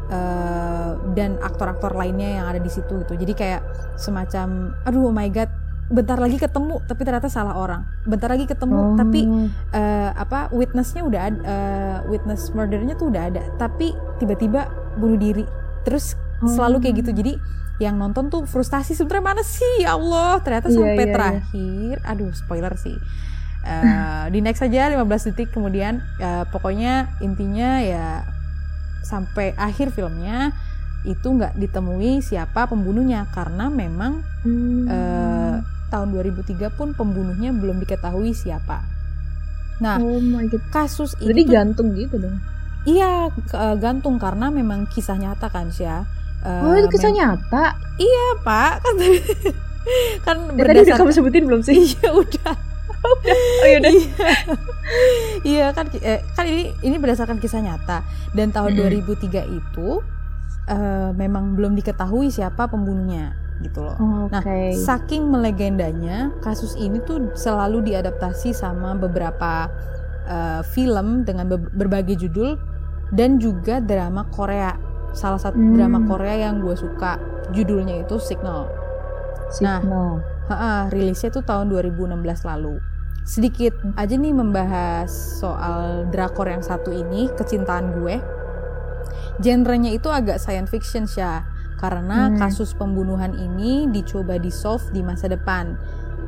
eh, 0.10 0.91
dan 1.13 1.38
aktor-aktor 1.38 1.94
lainnya 1.94 2.41
yang 2.41 2.46
ada 2.50 2.58
di 2.58 2.70
situ 2.70 3.06
gitu. 3.06 3.13
Jadi 3.13 3.34
kayak 3.38 3.62
semacam 3.94 4.74
aduh 4.82 5.10
oh 5.10 5.13
my 5.13 5.29
god, 5.29 5.50
bentar 5.89 6.15
lagi 6.15 6.38
ketemu 6.38 6.86
tapi 6.86 7.01
ternyata 7.01 7.27
salah 7.27 7.53
orang. 7.53 7.81
Bentar 8.03 8.29
lagi 8.29 8.46
ketemu 8.46 8.77
Oh. 8.77 8.96
tapi 8.96 9.25
eh, 9.72 10.10
apa 10.12 10.48
witnessnya 10.50 11.01
udah 11.01 11.22
ada, 11.24 11.39
eh, 11.41 11.98
witness 12.08 12.50
murdernya 12.50 12.93
tuh 12.93 13.10
udah 13.10 13.24
ada, 13.25 13.41
tapi 13.55 13.91
tiba-tiba 14.17 14.69
bunuh 14.96 15.17
diri. 15.17 15.46
Terus 15.81 16.13
selalu 16.39 16.79
kayak 16.79 16.96
gitu. 17.00 17.12
Jadi 17.12 17.34
yang 17.79 17.96
nonton 17.96 18.27
tuh 18.27 18.43
frustasi 18.43 18.91
sebenarnya 18.91 19.25
mana 19.25 19.41
sih 19.41 19.74
ya 19.79 19.96
Allah 19.96 20.38
ternyata 20.39 20.67
Iya, 20.67 20.75
sampai 20.75 20.91
iya, 20.93 21.00
iya. 21.01 21.13
terakhir 21.15 21.96
aduh 22.05 22.31
spoiler 22.34 22.74
sih 22.75 22.98
Eh, 23.60 24.25
di 24.31 24.39
next 24.39 24.60
aja 24.60 24.88
15 24.88 25.00
detik 25.25 25.51
kemudian 25.51 26.00
eh, 26.17 26.43
pokoknya 26.48 27.08
intinya 27.19 27.79
ya 27.79 28.24
sampai 29.01 29.51
akhir 29.53 29.91
filmnya 29.91 30.51
itu 31.01 31.24
nggak 31.25 31.55
ditemui 31.55 32.19
siapa 32.19 32.67
pembunuhnya 32.67 33.27
karena 33.29 33.67
memang 33.67 34.24
Hmm. 34.39 34.88
eh, 34.88 35.55
tahun 35.89 36.13
2003 36.13 36.69
pun 36.77 36.93
pembunuhnya 36.93 37.51
belum 37.51 37.77
diketahui 37.84 38.31
siapa. 38.34 38.77
Nah, 39.84 39.98
oh 39.98 40.19
my 40.19 40.46
god. 40.48 40.63
kasus 40.69 41.12
Jadi 41.24 41.41
ini 41.41 41.43
tuh, 41.46 41.55
gantung 41.55 41.88
gitu 41.96 42.15
dong. 42.19 42.38
iya 42.86 43.27
eh, 43.31 43.75
gantung 43.79 44.15
karena 44.24 44.48
memang 44.51 44.88
kisah 44.88 45.17
nyata 45.19 45.48
kan 45.51 45.67
sih 45.72 45.86
ya. 45.86 46.00
Eh, 46.43 46.50
Oh, 46.63 46.74
itu 46.75 46.88
kisah 46.89 47.12
nyata. 47.12 47.65
Iya, 47.98 48.25
Pak. 48.43 48.74
Kan 48.84 48.96
kan 50.25 50.38
Ya, 50.55 50.63
tadi 50.67 50.79
udah 50.81 50.93
berdasarkan 50.93 51.00
kamu 51.00 51.12
sebutin 51.15 51.43
belum 51.48 51.62
sih? 51.63 51.77
Iya, 51.77 52.10
udah. 52.13 52.55
Oh 53.60 53.67
yaudah. 53.67 53.93
Iya 55.46 55.72
kan 55.72 55.86
ki- 55.88 56.03
eh, 56.03 56.19
kan 56.34 56.46
ini 56.46 56.74
ini 56.81 56.96
berdasarkan 56.98 57.38
kisah 57.39 57.62
nyata 57.62 58.03
dan 58.34 58.50
tahun 58.51 58.74
Mm-mm. 58.74 58.77
2003 58.77 59.46
itu 59.48 60.01
eh, 60.67 61.10
memang 61.13 61.55
belum 61.58 61.74
diketahui 61.75 62.29
siapa 62.29 62.67
pembunuhnya 62.67 63.34
gitu 63.60 63.84
loh. 63.84 63.96
Nah, 64.30 64.39
Oke. 64.39 64.72
saking 64.74 65.28
melegendanya, 65.28 66.32
kasus 66.39 66.75
ini 66.75 67.00
tuh 67.01 67.32
selalu 67.34 67.84
diadaptasi 67.86 68.51
sama 68.51 68.96
beberapa 68.96 69.68
eh, 70.25 70.62
film 70.63 71.25
dengan 71.25 71.50
be- 71.50 71.74
berbagai 71.74 72.13
judul 72.16 72.54
dan 73.10 73.42
juga 73.42 73.82
drama 73.82 74.30
Korea. 74.30 74.78
Salah 75.10 75.42
satu 75.42 75.58
Hmm. 75.58 75.74
drama 75.74 76.06
Korea 76.06 76.46
yang 76.46 76.62
gue 76.62 76.78
suka 76.78 77.18
judulnya 77.50 78.06
itu 78.06 78.22
Signal. 78.22 78.70
Signal. 79.50 80.22
Ha, 80.48 80.86
rilisnya 80.94 81.34
tuh 81.34 81.42
tahun 81.42 81.74
2016 81.74 82.46
lalu. 82.46 82.78
Sedikit 83.25 83.74
aja 83.98 84.13
nih 84.13 84.30
membahas 84.30 85.10
soal 85.10 86.06
drakor 86.10 86.46
yang 86.46 86.62
satu 86.62 86.94
ini, 86.94 87.30
kecintaan 87.34 87.98
gue. 87.98 88.22
Genrenya 89.42 89.89
itu 89.89 90.10
agak 90.10 90.38
science 90.38 90.70
fiction 90.70 91.10
sya, 91.10 91.49
karena 91.79 92.27
Hmm. 92.27 92.38
kasus 92.38 92.71
pembunuhan 92.74 93.31
ini 93.33 93.88
dicoba 93.88 94.36
di 94.36 94.51
solve 94.51 94.83
di 94.91 95.00
masa 95.00 95.25
depan, 95.25 95.79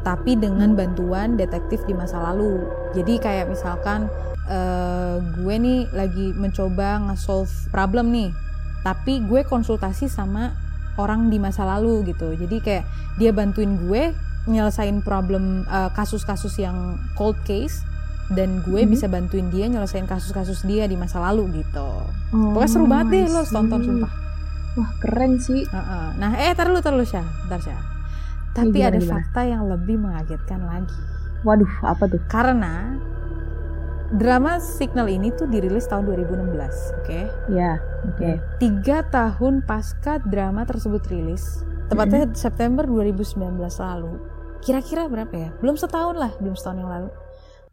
tapi 0.01 0.33
dengan 0.33 0.73
bantuan 0.73 1.35
detektif 1.35 1.83
di 1.83 1.93
masa 1.93 2.23
lalu. 2.23 2.63
Jadi 2.91 3.19
kayak 3.19 3.47
misalkan 3.47 4.07
eh, 4.43 5.15
gue 5.33 5.55
nih 5.55 5.87
lagi 5.91 6.33
mencoba 6.33 6.99
nge-solve 7.05 7.47
problem 7.69 8.09
nih, 8.09 8.35
tapi 8.81 9.21
gue 9.21 9.43
konsultasi 9.43 10.07
sama 10.07 10.51
orang 10.95 11.27
di 11.27 11.37
masa 11.37 11.63
lalu 11.63 12.03
gitu. 12.05 12.33
Jadi 12.33 12.57
kayak 12.59 12.83
dia 13.15 13.31
bantuin 13.31 13.77
gue 13.77 14.11
nyelesain 14.43 14.99
problem 14.99 15.63
eh, 15.63 15.89
kasus-kasus 15.91 16.57
yang 16.57 16.75
cold 17.13 17.37
case 17.43 17.85
dan 18.29 18.59
gue 18.61 18.81
Mhm. 18.81 18.89
bisa 18.89 19.05
bantuin 19.05 19.47
dia 19.47 19.67
nyelesain 19.67 20.03
kasus-kasus 20.03 20.63
dia 20.63 20.83
di 20.83 20.95
masa 20.95 21.21
lalu 21.21 21.61
gitu. 21.61 21.87
Oh, 22.33 22.51
Pokoknya 22.51 22.67
seru 22.67 22.85
banget 22.87 23.07
deh 23.09 23.25
lo 23.29 23.41
tonton 23.45 23.79
sumpah. 23.81 24.11
Wah 24.79 24.91
keren 25.03 25.41
sih. 25.41 25.67
Heeh. 25.67 26.07
Nah, 26.15 26.31
eh 26.39 26.55
tar 26.55 26.71
lu 26.71 26.79
tar 26.79 26.95
lu 26.95 27.03
Syah, 27.03 27.25
bentar 27.45 27.59
Syah. 27.59 27.81
Tapi 28.51 28.79
gimana, 28.79 28.87
ada 28.91 28.99
gimana? 28.99 29.11
fakta 29.15 29.41
yang 29.47 29.63
lebih 29.67 29.95
mengagetkan 29.99 30.61
lagi. 30.67 30.99
Waduh 31.47 31.73
apa 31.87 32.03
tuh? 32.07 32.21
Karena 32.27 32.95
drama 34.11 34.59
Signal 34.59 35.07
ini 35.07 35.31
tuh 35.31 35.47
dirilis 35.47 35.87
tahun 35.87 36.03
2016, 36.07 36.99
oke? 36.99 37.21
Ya, 37.51 37.79
oke. 38.03 38.31
Tiga 38.59 39.07
tahun 39.07 39.63
pasca 39.63 40.19
drama 40.19 40.67
tersebut 40.67 41.01
rilis, 41.07 41.63
tepatnya 41.87 42.27
September 42.35 42.83
2019 42.83 43.39
lalu. 43.79 44.19
Kira-kira 44.61 45.07
berapa 45.07 45.31
ya? 45.33 45.49
Belum 45.63 45.79
setahun 45.79 46.19
lah, 46.19 46.31
belum 46.37 46.53
setahun 46.53 46.77
yang 46.83 46.91
lalu. 46.91 47.09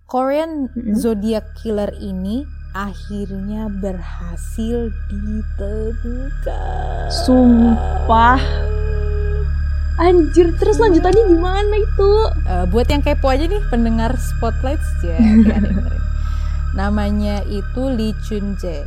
Korean 0.09 0.73
Mm-mm. 0.73 0.97
Zodiac 0.97 1.53
Killer 1.61 1.93
ini 2.01 2.47
akhirnya 2.79 3.67
berhasil 3.67 4.95
ditemukan. 5.11 7.11
Sumpah. 7.27 8.39
Anjir, 9.99 10.55
terus 10.63 10.79
lanjutannya 10.79 11.27
gimana 11.27 11.75
itu? 11.75 12.11
Eh, 12.47 12.71
buat 12.71 12.87
yang 12.87 13.03
kepo 13.03 13.35
aja 13.35 13.51
nih 13.51 13.59
pendengar 13.67 14.15
Spotlight 14.15 14.79
ya, 15.03 15.19
dengerin. 15.43 16.03
Namanya 16.79 17.43
itu 17.51 17.83
Lee 17.91 18.15
Chun 18.23 18.55
Jae. 18.63 18.87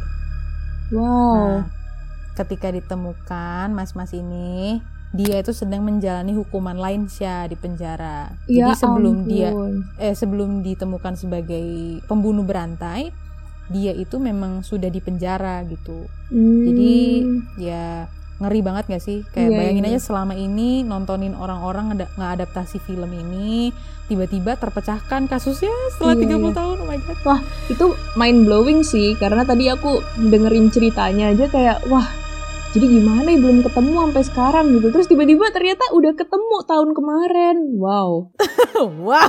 Wow. 0.96 1.36
Nah, 1.36 1.68
ketika 2.40 2.72
ditemukan 2.72 3.76
mas-mas 3.76 4.16
ini, 4.16 4.80
dia 5.12 5.44
itu 5.44 5.52
sedang 5.52 5.84
menjalani 5.84 6.32
hukuman 6.32 6.80
lain 6.80 7.12
sih 7.12 7.28
di 7.28 7.60
penjara. 7.60 8.32
Ya 8.48 8.72
Jadi 8.72 8.80
sebelum 8.80 9.28
dia 9.28 9.52
ampun. 9.52 9.84
eh 10.00 10.16
sebelum 10.16 10.64
ditemukan 10.64 11.20
sebagai 11.20 12.00
pembunuh 12.08 12.48
berantai, 12.48 13.12
dia 13.72 13.92
itu 13.92 14.20
memang 14.20 14.62
sudah 14.62 14.88
di 14.88 15.00
penjara 15.00 15.64
gitu. 15.66 16.06
Hmm. 16.28 16.64
Jadi 16.64 16.94
ya 17.58 18.06
ngeri 18.38 18.60
banget 18.60 18.90
gak 18.90 19.00
sih? 19.00 19.22
Kayak 19.28 19.48
Iya, 19.48 19.58
bayangin 19.58 19.86
iya. 19.86 19.92
aja 19.92 20.00
selama 20.04 20.34
ini 20.34 20.82
nontonin 20.82 21.32
orang-orang 21.32 21.94
ngada- 21.94 22.12
ngadaptasi 22.12 22.82
film 22.82 23.08
ini, 23.08 23.70
tiba-tiba 24.06 24.58
terpecahkan 24.58 25.26
kasusnya 25.26 25.70
setelah 25.94 26.16
Iya, 26.16 26.22
30 26.28 26.50
iya. 26.50 26.58
tahun. 26.58 26.76
Oh 26.78 26.88
my 26.88 27.00
god. 27.00 27.42
itu 27.68 27.86
mind 28.14 28.44
blowing 28.44 28.82
sih 28.82 29.14
karena 29.16 29.42
tadi 29.42 29.66
aku 29.66 30.02
dengerin 30.20 30.68
ceritanya 30.68 31.32
aja 31.32 31.48
kayak 31.48 31.86
wah 31.88 32.04
jadi 32.72 32.88
gimana 32.90 33.28
ya 33.28 33.38
belum 33.38 33.60
ketemu 33.62 33.92
sampai 34.02 34.24
sekarang 34.24 34.66
gitu 34.74 34.88
terus 34.90 35.08
tiba-tiba 35.08 35.52
ternyata 35.52 35.92
udah 35.92 36.12
ketemu 36.12 36.56
tahun 36.66 36.90
kemarin 36.92 37.58
wow 37.76 38.32
Wah. 39.06 39.28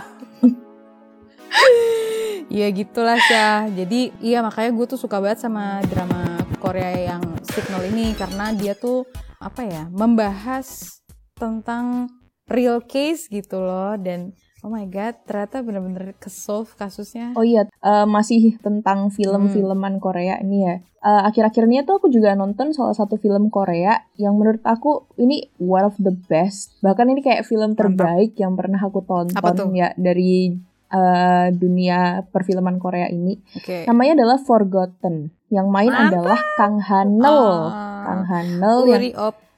Ya 2.53 2.67
gitulah 2.71 3.19
Syah. 3.19 3.69
Jadi 3.73 4.13
iya 4.21 4.45
makanya 4.45 4.71
gue 4.75 4.87
tuh 4.89 5.01
suka 5.01 5.19
banget 5.23 5.45
sama 5.45 5.81
drama 5.89 6.41
Korea 6.59 7.17
yang 7.17 7.23
Signal 7.43 7.83
ini 7.91 8.15
karena 8.15 8.55
dia 8.55 8.73
tuh 8.73 9.05
apa 9.43 9.67
ya 9.67 9.91
membahas 9.91 11.01
tentang 11.35 12.07
real 12.47 12.85
case 12.85 13.27
gitu 13.27 13.59
loh 13.59 13.99
dan 13.99 14.31
oh 14.63 14.71
my 14.71 14.87
god 14.87 15.19
ternyata 15.27 15.59
bener-bener 15.67 16.15
kesolve 16.23 16.71
kasusnya. 16.79 17.35
oh 17.35 17.43
iya 17.43 17.67
eh, 17.67 18.07
masih 18.07 18.55
tentang 18.63 19.11
film-filman 19.11 19.99
Korea 19.99 20.39
ini 20.39 20.59
ya 20.63 20.77
Eh, 21.03 21.23
akhir-akhirnya 21.27 21.83
tuh 21.83 21.99
aku 21.99 22.15
juga 22.15 22.31
nonton 22.39 22.71
salah 22.71 22.95
satu 22.95 23.19
film 23.19 23.51
Korea 23.51 24.07
yang 24.15 24.39
menurut 24.39 24.63
aku 24.63 25.11
ini 25.19 25.51
one 25.59 25.83
of 25.83 25.99
the 25.99 26.15
best 26.31 26.79
bahkan 26.79 27.11
ini 27.11 27.19
kayak 27.19 27.43
film 27.43 27.75
Mantap. 27.75 27.91
terbaik 27.91 28.39
yang 28.39 28.55
pernah 28.55 28.79
aku 28.79 29.03
tonton 29.03 29.35
Apa 29.35 29.51
tuh? 29.51 29.67
ya 29.75 29.91
dari 29.99 30.55
eh, 30.93 31.49
dunia 31.57 32.23
perfilman 32.29 32.77
Korea 32.77 33.09
ini 33.09 33.41
Oke. 33.57 33.89
Namanya 33.89 34.23
adalah 34.23 34.39
Forgotten. 34.39 35.33
Yang 35.53 35.67
main 35.69 35.93
Mantap. 35.93 36.09
adalah 36.13 36.39
Kang 36.57 36.79
Hanel. 36.81 37.43
Ah, 37.69 38.05
Kang 38.05 38.25
Hanel 38.29 38.77
yang 38.89 39.03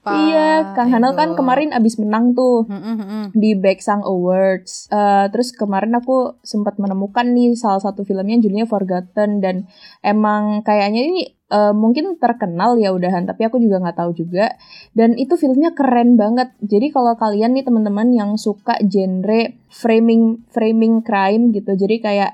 Oppa. 0.05 0.21
Iya, 0.21 0.77
Kang 0.77 0.93
Hanel 0.93 1.17
kan 1.17 1.33
kemarin 1.33 1.73
abis 1.73 1.97
menang 1.97 2.37
tuh 2.37 2.69
Mm, 2.69 2.77
mm, 2.77 2.97
mm. 3.01 3.25
di 3.33 3.57
Baeksang 3.57 4.05
Awards. 4.05 4.93
Eh, 4.93 5.27
terus 5.33 5.57
kemarin 5.57 5.97
aku 5.97 6.37
sempat 6.45 6.77
menemukan 6.77 7.25
nih 7.25 7.57
salah 7.57 7.81
satu 7.81 8.05
filmnya 8.05 8.37
judulnya 8.37 8.69
Forgotten 8.69 9.41
dan 9.41 9.65
emang 10.05 10.61
kayaknya 10.61 11.09
ini 11.09 11.33
eh, 11.49 11.73
mungkin 11.73 12.21
terkenal 12.21 12.77
ya 12.77 12.93
udahan, 12.93 13.25
tapi 13.25 13.49
aku 13.49 13.57
juga 13.57 13.81
nggak 13.81 13.97
tahu 13.97 14.13
juga. 14.13 14.53
Dan 14.93 15.17
itu 15.17 15.41
filmnya 15.41 15.73
keren 15.73 16.21
banget. 16.21 16.53
Jadi 16.61 16.93
kalau 16.93 17.17
kalian 17.17 17.57
nih 17.57 17.65
teman-teman 17.65 18.13
yang 18.13 18.37
suka 18.37 18.77
genre 18.85 19.57
framing 19.73 20.45
framing 20.53 21.01
crime 21.01 21.49
gitu, 21.57 21.73
jadi 21.81 21.97
kayak 22.05 22.33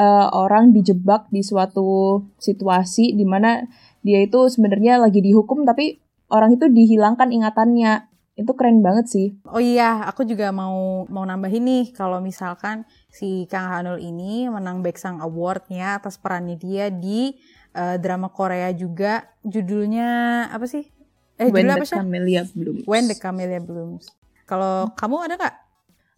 eh, 0.00 0.26
orang 0.32 0.72
dijebak 0.72 1.28
di 1.28 1.44
suatu 1.44 2.24
situasi 2.40 3.12
di 3.12 3.28
mana 3.28 3.68
dia 4.00 4.24
itu 4.24 4.48
sebenarnya 4.48 4.96
lagi 4.96 5.20
dihukum 5.20 5.68
tapi 5.68 6.00
orang 6.30 6.56
itu 6.56 6.66
dihilangkan 6.66 7.28
ingatannya. 7.30 8.06
Itu 8.34 8.56
keren 8.56 8.80
banget 8.80 9.06
sih. 9.10 9.26
Oh 9.44 9.60
iya, 9.60 10.06
aku 10.08 10.24
juga 10.24 10.48
mau 10.48 11.04
mau 11.12 11.22
nambahin 11.22 11.60
nih 11.60 11.84
kalau 11.92 12.24
misalkan 12.24 12.88
si 13.12 13.44
Kang 13.46 13.68
Hanul 13.68 14.00
ini 14.00 14.48
menang 14.48 14.80
Baeksang 14.80 15.20
Award-nya 15.20 16.00
atas 16.00 16.16
perannya 16.16 16.56
dia 16.56 16.88
di 16.88 17.36
eh, 17.70 17.96
drama 18.00 18.32
Korea 18.32 18.72
juga 18.72 19.28
judulnya 19.44 20.08
apa 20.48 20.64
sih? 20.64 20.88
Eh 21.36 21.52
When 21.52 21.68
judulnya 21.68 21.74
the 21.74 21.76
apa 21.76 21.86
sih? 21.86 21.98
Camellia 22.00 22.42
Blooms. 22.48 22.84
When 22.88 23.04
the 23.06 23.16
Camellia 23.16 23.60
Blooms. 23.60 24.04
Kalau 24.48 24.88
kamu 24.96 25.16
ada 25.28 25.34
nggak 25.36 25.56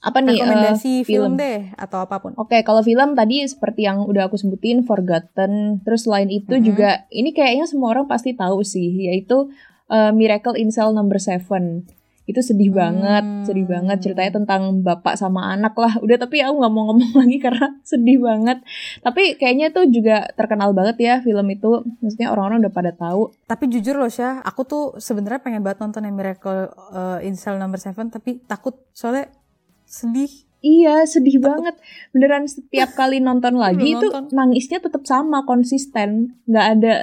apa 0.02 0.18
nih 0.18 0.30
eh, 0.30 0.34
rekomendasi 0.34 0.92
film 1.02 1.06
film? 1.06 1.32
deh 1.38 1.60
atau 1.74 1.98
apa 2.02 2.18
pun? 2.18 2.34
Oke, 2.34 2.62
kalau 2.62 2.82
film 2.82 3.14
tadi 3.14 3.46
seperti 3.46 3.86
yang 3.86 4.02
udah 4.02 4.26
aku 4.26 4.34
sebutin 4.34 4.82
Forgotten. 4.82 5.82
Terus 5.82 6.06
selain 6.06 6.26
itu 6.26 6.54
Mhm. 6.54 6.62
juga 6.62 6.90
ini 7.10 7.30
kayaknya 7.30 7.66
semua 7.66 7.94
orang 7.94 8.06
pasti 8.06 8.34
tahu 8.34 8.62
sih, 8.62 9.10
yaitu 9.10 9.50
eh, 9.92 10.10
Miracle 10.10 10.56
in 10.56 10.72
Cell 10.72 10.90
Number 10.90 11.20
7. 11.20 11.84
itu 12.22 12.38
sedih 12.38 12.70
banget, 12.70 13.26
Hmm. 13.26 13.42
sedih 13.42 13.66
banget 13.66 13.98
ceritanya 13.98 14.38
tentang 14.38 14.78
bapak 14.80 15.18
sama 15.18 15.50
anak 15.50 15.74
lah. 15.74 15.98
Udah 15.98 16.14
tapi 16.16 16.38
aku 16.38 16.54
nggak 16.54 16.70
mau 16.70 16.86
ngomong 16.88 17.12
lagi 17.18 17.42
karena 17.42 17.66
sedih 17.82 18.22
banget. 18.22 18.62
Tapi 19.02 19.34
kayaknya 19.34 19.74
itu 19.74 19.82
juga 19.90 20.30
terkenal 20.32 20.70
banget 20.70 21.02
ya 21.02 21.14
film 21.18 21.42
itu. 21.50 21.82
Maksudnya 21.98 22.30
orang-orang 22.30 22.62
udah 22.62 22.72
pada 22.72 22.94
tahu. 22.94 23.34
Tapi 23.42 23.64
jujur 23.66 23.98
loh 23.98 24.06
Syah, 24.06 24.38
aku 24.40 24.62
tuh 24.62 24.84
sebenarnya 25.02 25.42
pengen 25.42 25.66
banget 25.66 25.82
nonton 25.82 26.06
yang 26.06 26.14
Miracle 26.14 26.70
uh, 26.94 27.18
in 27.20 27.34
Cell 27.34 27.58
Number 27.58 27.76
7 27.76 27.90
tapi 28.08 28.38
takut 28.46 28.78
soalnya 28.94 29.26
sedih. 29.84 30.30
Iya, 30.62 31.02
sedih 31.04 31.42
banget. 31.42 31.74
Beneran 32.14 32.46
setiap 32.46 32.94
kali 32.94 33.18
nonton 33.18 33.58
lagi 33.58 33.98
itu 33.98 34.06
nonton. 34.06 34.30
nangisnya 34.30 34.78
tetap 34.78 35.02
sama, 35.02 35.42
konsisten. 35.42 36.38
Nggak 36.46 36.66
ada 36.78 36.94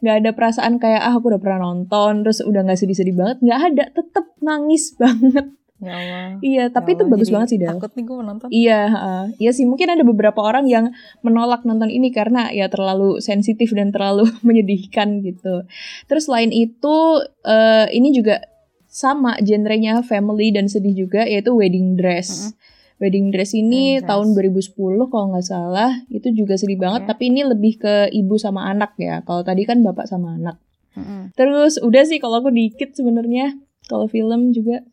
nggak 0.00 0.16
ada 0.24 0.30
perasaan 0.32 0.80
kayak 0.80 1.00
ah 1.04 1.14
aku 1.16 1.32
udah 1.32 1.40
pernah 1.40 1.70
nonton 1.70 2.24
terus 2.24 2.40
udah 2.40 2.60
nggak 2.64 2.80
sedih-sedih 2.80 3.16
banget. 3.16 3.36
Nggak 3.44 3.60
ada, 3.72 3.84
tetap 3.92 4.26
nangis 4.40 4.92
banget. 5.00 5.46
Ya 5.80 5.96
Allah. 5.96 6.28
Iya, 6.44 6.64
tapi 6.68 6.92
Ya 6.92 6.94
itu 7.00 7.02
Allah, 7.08 7.12
bagus 7.16 7.28
jadi 7.28 7.34
banget 7.40 7.48
sih, 7.48 7.58
Del. 7.58 7.68
Takut 7.72 7.92
nih 7.96 8.04
gue 8.04 8.16
menonton. 8.20 8.48
Iya, 8.52 8.80
heeh. 8.92 9.24
iya 9.40 9.50
sih 9.56 9.64
mungkin 9.64 9.88
ada 9.88 10.04
beberapa 10.04 10.40
orang 10.44 10.68
yang 10.68 10.92
menolak 11.24 11.64
nonton 11.64 11.88
ini 11.88 12.12
karena 12.12 12.52
ya 12.52 12.68
terlalu 12.68 13.24
sensitif 13.24 13.72
dan 13.72 13.88
terlalu 13.88 14.28
menyedihkan 14.46 15.24
gitu. 15.24 15.64
Terus 16.04 16.28
selain 16.28 16.52
itu 16.52 17.24
eh, 17.48 17.88
ini 17.96 18.12
juga 18.12 18.44
sama 18.90 19.38
genrenya 19.40 20.02
family 20.04 20.50
dan 20.52 20.66
sedih 20.68 21.06
juga 21.06 21.24
yaitu 21.24 21.54
wedding 21.56 21.96
dress. 21.96 22.52
Wedding 23.00 23.32
dress 23.32 23.56
ini 23.56 23.96
Dress. 23.96 24.12
tahun 24.12 24.36
2010 24.36 24.76
kalau 25.08 25.32
nggak 25.32 25.46
salah 25.48 26.04
itu 26.12 26.28
juga 26.36 26.60
sedih 26.60 26.76
banget 26.76 27.08
Oke. 27.08 27.16
tapi 27.16 27.32
ini 27.32 27.48
lebih 27.48 27.80
ke 27.80 28.12
ibu 28.12 28.36
sama 28.36 28.68
anak 28.68 28.92
ya. 29.00 29.24
Kalau 29.24 29.40
tadi 29.40 29.64
kan 29.64 29.80
bapak 29.80 30.04
sama 30.04 30.36
anak. 30.36 30.60
Mm-mm. 30.92 31.32
Terus 31.32 31.80
udah 31.80 32.04
sih 32.04 32.20
kalau 32.20 32.44
aku 32.44 32.52
dikit 32.52 32.92
sebenarnya 32.92 33.56
kalau 33.88 34.04
film 34.04 34.52
juga. 34.52 34.84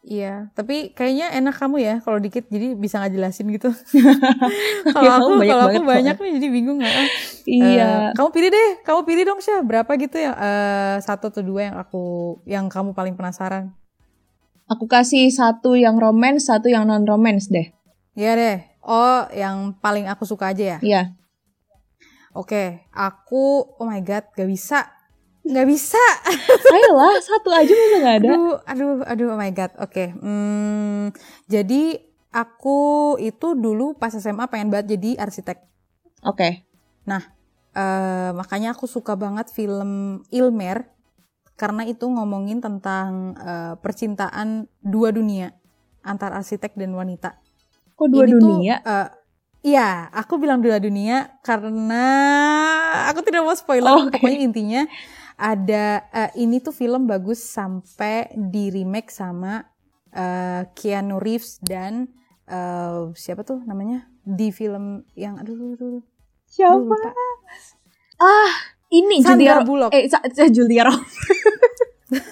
Iya, 0.00 0.48
tapi 0.56 0.96
kayaknya 0.96 1.28
enak 1.36 1.60
kamu 1.60 1.76
ya 1.84 1.94
kalau 2.00 2.16
dikit 2.16 2.48
jadi 2.48 2.72
bisa 2.72 2.96
nggak 3.04 3.12
jelasin 3.12 3.52
gitu. 3.52 3.68
Ya, 4.80 4.96
kalau 4.96 5.12
aku 5.20 5.30
banyak 5.36 5.52
kalau 5.52 5.64
aku 5.68 5.80
banget 5.84 5.92
banyak 5.92 6.16
nih 6.16 6.30
jadi 6.40 6.48
bingung 6.48 6.78
nggak? 6.80 6.94
Iya. 7.44 7.84
Eh, 7.84 8.16
kamu 8.16 8.28
pilih 8.32 8.48
deh, 8.48 8.68
kamu 8.80 9.00
pilih 9.04 9.24
dong 9.28 9.40
Syah 9.44 9.60
berapa 9.60 9.92
gitu 10.00 10.16
ya? 10.16 10.32
Eh, 10.32 10.96
satu 11.04 11.28
atau 11.28 11.44
dua 11.44 11.68
yang 11.68 11.76
aku 11.76 12.04
yang 12.48 12.66
kamu 12.72 12.96
paling 12.96 13.12
penasaran. 13.12 13.76
Aku 14.70 14.86
kasih 14.86 15.26
satu 15.34 15.74
yang 15.74 15.98
romance, 15.98 16.46
satu 16.46 16.70
yang 16.70 16.86
non 16.86 17.02
romance 17.02 17.50
deh. 17.50 17.74
Iya 18.14 18.38
deh. 18.38 18.58
Oh, 18.86 19.26
yang 19.34 19.74
paling 19.82 20.06
aku 20.06 20.22
suka 20.22 20.54
aja 20.54 20.76
ya. 20.76 20.78
Iya. 20.78 21.02
Oke, 22.30 22.86
aku 22.94 23.66
oh 23.76 23.86
my 23.90 23.98
god, 24.06 24.30
gak 24.38 24.46
bisa. 24.46 24.86
Gak 25.42 25.66
bisa. 25.66 25.98
Ayolah, 26.74 27.18
satu 27.18 27.50
aja 27.50 27.72
masa 27.74 27.96
nggak 27.98 28.16
ada? 28.22 28.28
Aduh, 28.30 28.54
aduh, 28.62 28.92
aduh, 29.02 29.26
oh 29.34 29.38
my 29.40 29.50
god. 29.50 29.74
Oke, 29.82 30.14
hmm, 30.14 31.10
jadi 31.50 31.98
aku 32.30 33.18
itu 33.18 33.58
dulu 33.58 33.98
pas 33.98 34.14
SMA 34.14 34.46
pengen 34.46 34.70
banget 34.70 34.94
jadi 34.94 35.18
arsitek. 35.18 35.58
Oke. 36.22 36.70
Eh, 37.70 38.30
makanya 38.34 38.74
aku 38.74 38.90
suka 38.90 39.14
banget 39.14 39.54
film 39.54 40.20
Ilmer 40.34 40.90
karena 41.60 41.84
itu 41.84 42.08
ngomongin 42.08 42.64
tentang 42.64 43.36
eh, 43.36 43.74
percintaan 43.76 44.64
dua 44.80 45.12
dunia 45.12 45.52
antar 46.00 46.32
arsitek 46.32 46.72
dan 46.80 46.96
wanita. 46.96 47.36
Kok 47.96 48.08
dua 48.08 48.24
Ini 48.24 48.32
tuh, 48.40 48.64
dunia? 48.64 48.76
eh, 48.80 49.08
Iya, 49.60 50.08
aku 50.08 50.40
bilang 50.40 50.64
dua 50.64 50.80
dunia 50.80 51.36
karena 51.44 52.04
aku 53.12 53.20
tidak 53.20 53.44
mau 53.44 53.52
spoiler. 53.52 53.92
Oke. 53.92 54.08
Pokoknya 54.08 54.40
intinya 54.40 54.82
ada 55.36 55.84
eh, 56.16 56.30
ini 56.40 56.64
tuh 56.64 56.72
film 56.72 57.04
bagus 57.04 57.44
sampai 57.44 58.32
di 58.36 58.72
remake 58.72 59.12
sama 59.12 59.68
eh, 60.16 60.64
Keanu 60.72 61.20
Reeves 61.20 61.60
dan 61.60 62.08
eh, 62.48 63.12
siapa 63.12 63.44
tuh 63.44 63.60
namanya 63.68 64.08
di 64.24 64.48
film 64.48 65.04
yang 65.12 65.36
aduh, 65.36 65.52
aduh, 65.52 65.68
aduh, 65.76 65.88
aduh, 65.88 66.04
Siapa? 66.48 66.96
lupa. 66.96 67.10
Ah, 68.20 68.52
ini 68.90 69.16
Julia 69.18 69.24
Sandra 69.24 69.54
Ro- 69.56 69.64
Bullock. 69.64 69.90
Eh, 69.92 70.04
Sa- 70.06 70.24
Julia 70.48 70.82
Roberts. 70.84 71.16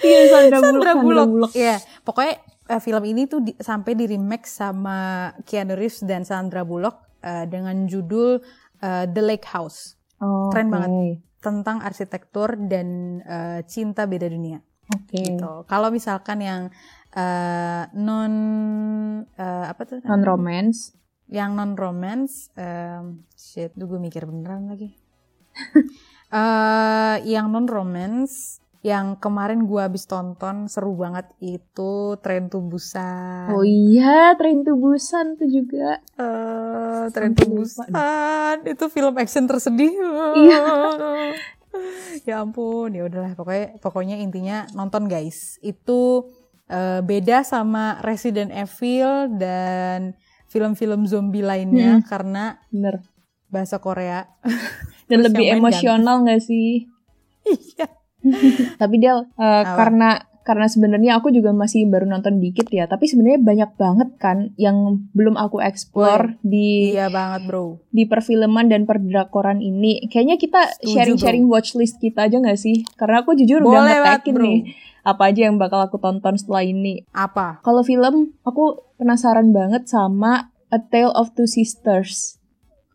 Iya, 0.00 0.18
Sandra, 0.28 0.58
Bullock. 0.60 0.84
Sandra 0.84 0.92
Bullock. 1.24 1.52
Iya, 1.54 1.76
pokoknya 2.02 2.34
eh, 2.68 2.80
film 2.80 3.02
ini 3.02 3.24
tuh 3.24 3.40
di- 3.40 3.56
sampai 3.56 3.92
di 3.92 4.04
remake 4.06 4.44
sama 4.44 4.98
Keanu 5.42 5.72
Reeves 5.72 6.04
dan 6.04 6.22
Sandra 6.22 6.62
Bullock 6.62 7.00
eh, 7.18 7.44
dengan 7.46 7.84
judul 7.84 8.44
eh, 8.78 9.04
The 9.06 9.22
Lake 9.22 9.48
House 9.48 9.96
Oh, 10.16 10.48
Keren 10.48 10.68
oke. 10.68 10.74
banget. 10.74 10.90
tentang 11.38 11.80
arsitektur 11.80 12.56
dan 12.62 12.86
eh, 13.20 13.60
cinta 13.64 14.04
beda 14.04 14.24
dunia. 14.26 14.60
Oke. 14.86 15.16
Gitu. 15.18 15.50
Kalau 15.64 15.88
misalkan 15.88 16.38
yang 16.38 16.62
eh, 17.10 17.82
non 17.94 18.32
eh, 19.26 19.64
apa 19.66 19.80
tuh? 19.82 19.98
Non 20.02 20.20
romance. 20.20 20.92
Yang 21.28 21.50
non 21.56 21.72
romance, 21.74 22.52
em, 22.56 23.24
shit, 23.32 23.72
gue 23.74 23.98
mikir 24.00 24.28
beneran 24.28 24.70
lagi. 24.70 24.92
Eh, 26.34 27.16
yang 27.30 27.54
non 27.54 27.70
romance, 27.70 28.58
yang 28.84 29.16
kemarin 29.16 29.64
gue 29.64 29.80
habis 29.80 30.04
tonton 30.04 30.68
seru 30.68 30.92
banget 30.92 31.32
itu 31.40 32.20
Tren 32.20 32.52
to 32.52 32.60
Busan. 32.60 33.48
Oh 33.48 33.64
iya, 33.64 34.36
Train 34.36 34.60
to 34.60 34.76
Busan 34.76 35.40
tuh 35.40 35.48
juga. 35.48 36.04
Eh, 36.20 37.08
Tren 37.08 37.32
Sampai 37.32 37.48
to 37.48 37.48
lupa 37.48 37.64
Busan 37.64 38.58
itu 38.68 38.84
film 38.92 39.14
action 39.16 39.48
tersedih. 39.48 39.88
Iya. 40.36 40.60
ya 42.28 42.44
ampun, 42.44 42.92
ya 42.92 43.08
udahlah 43.08 43.32
pokoknya 43.32 43.80
pokoknya 43.80 44.16
intinya 44.20 44.68
nonton 44.76 45.08
guys. 45.08 45.56
Itu 45.64 46.28
eh, 46.68 47.00
beda 47.00 47.40
sama 47.40 48.04
Resident 48.04 48.52
Evil 48.52 49.32
dan 49.40 50.12
film-film 50.54 51.02
zombie 51.04 51.42
lainnya 51.42 51.98
Hmm. 51.98 52.06
karena 52.06 52.62
Bener. 52.70 53.02
bahasa 53.50 53.82
Korea. 53.82 54.30
Dan 55.10 55.20
Terus 55.20 55.26
lebih 55.28 55.46
emosional 55.52 56.22
gak 56.22 56.38
sih? 56.40 56.86
Iya. 57.44 57.86
Tapi 58.80 58.96
Del, 58.96 59.26
eh, 59.28 59.44
Apa? 59.60 59.74
karena 59.76 60.10
karena 60.40 60.68
sebenarnya 60.68 61.16
aku 61.16 61.28
juga 61.28 61.52
masih 61.52 61.88
baru 61.88 62.04
nonton 62.04 62.36
dikit 62.36 62.68
ya, 62.68 62.84
tapi 62.84 63.08
sebenarnya 63.08 63.40
banyak 63.40 63.70
banget 63.74 64.08
kan 64.16 64.52
yang 64.56 64.76
belum 65.10 65.36
aku 65.36 65.56
explore 65.58 66.36
di 66.40 66.92
Iya 66.92 67.08
banget, 67.08 67.48
Bro. 67.48 67.80
di 67.88 68.04
perfilman 68.04 68.68
dan 68.68 68.84
perdrakoran 68.84 69.58
ini. 69.58 70.04
Kayaknya 70.04 70.36
kita 70.36 70.60
sharing-sharing 70.84 71.48
watchlist 71.48 71.96
kita 71.96 72.28
aja 72.28 72.36
gak 72.38 72.56
sih? 72.56 72.84
Karena 72.94 73.24
aku 73.24 73.32
jujur 73.34 73.60
udah 73.60 73.72
Boleh 73.72 73.80
banget, 73.98 74.04
ngetekin 74.20 74.34
Bro. 74.34 74.44
nih 74.44 74.58
apa 75.04 75.28
aja 75.28 75.46
yang 75.52 75.60
bakal 75.60 75.84
aku 75.84 76.00
tonton 76.00 76.40
setelah 76.40 76.64
ini. 76.64 77.04
Apa? 77.12 77.60
Kalau 77.60 77.84
film, 77.84 78.32
aku 78.40 78.80
penasaran 78.96 79.52
banget 79.52 79.84
sama 79.84 80.48
A 80.72 80.80
Tale 80.80 81.12
of 81.12 81.36
Two 81.36 81.44
Sisters. 81.44 82.40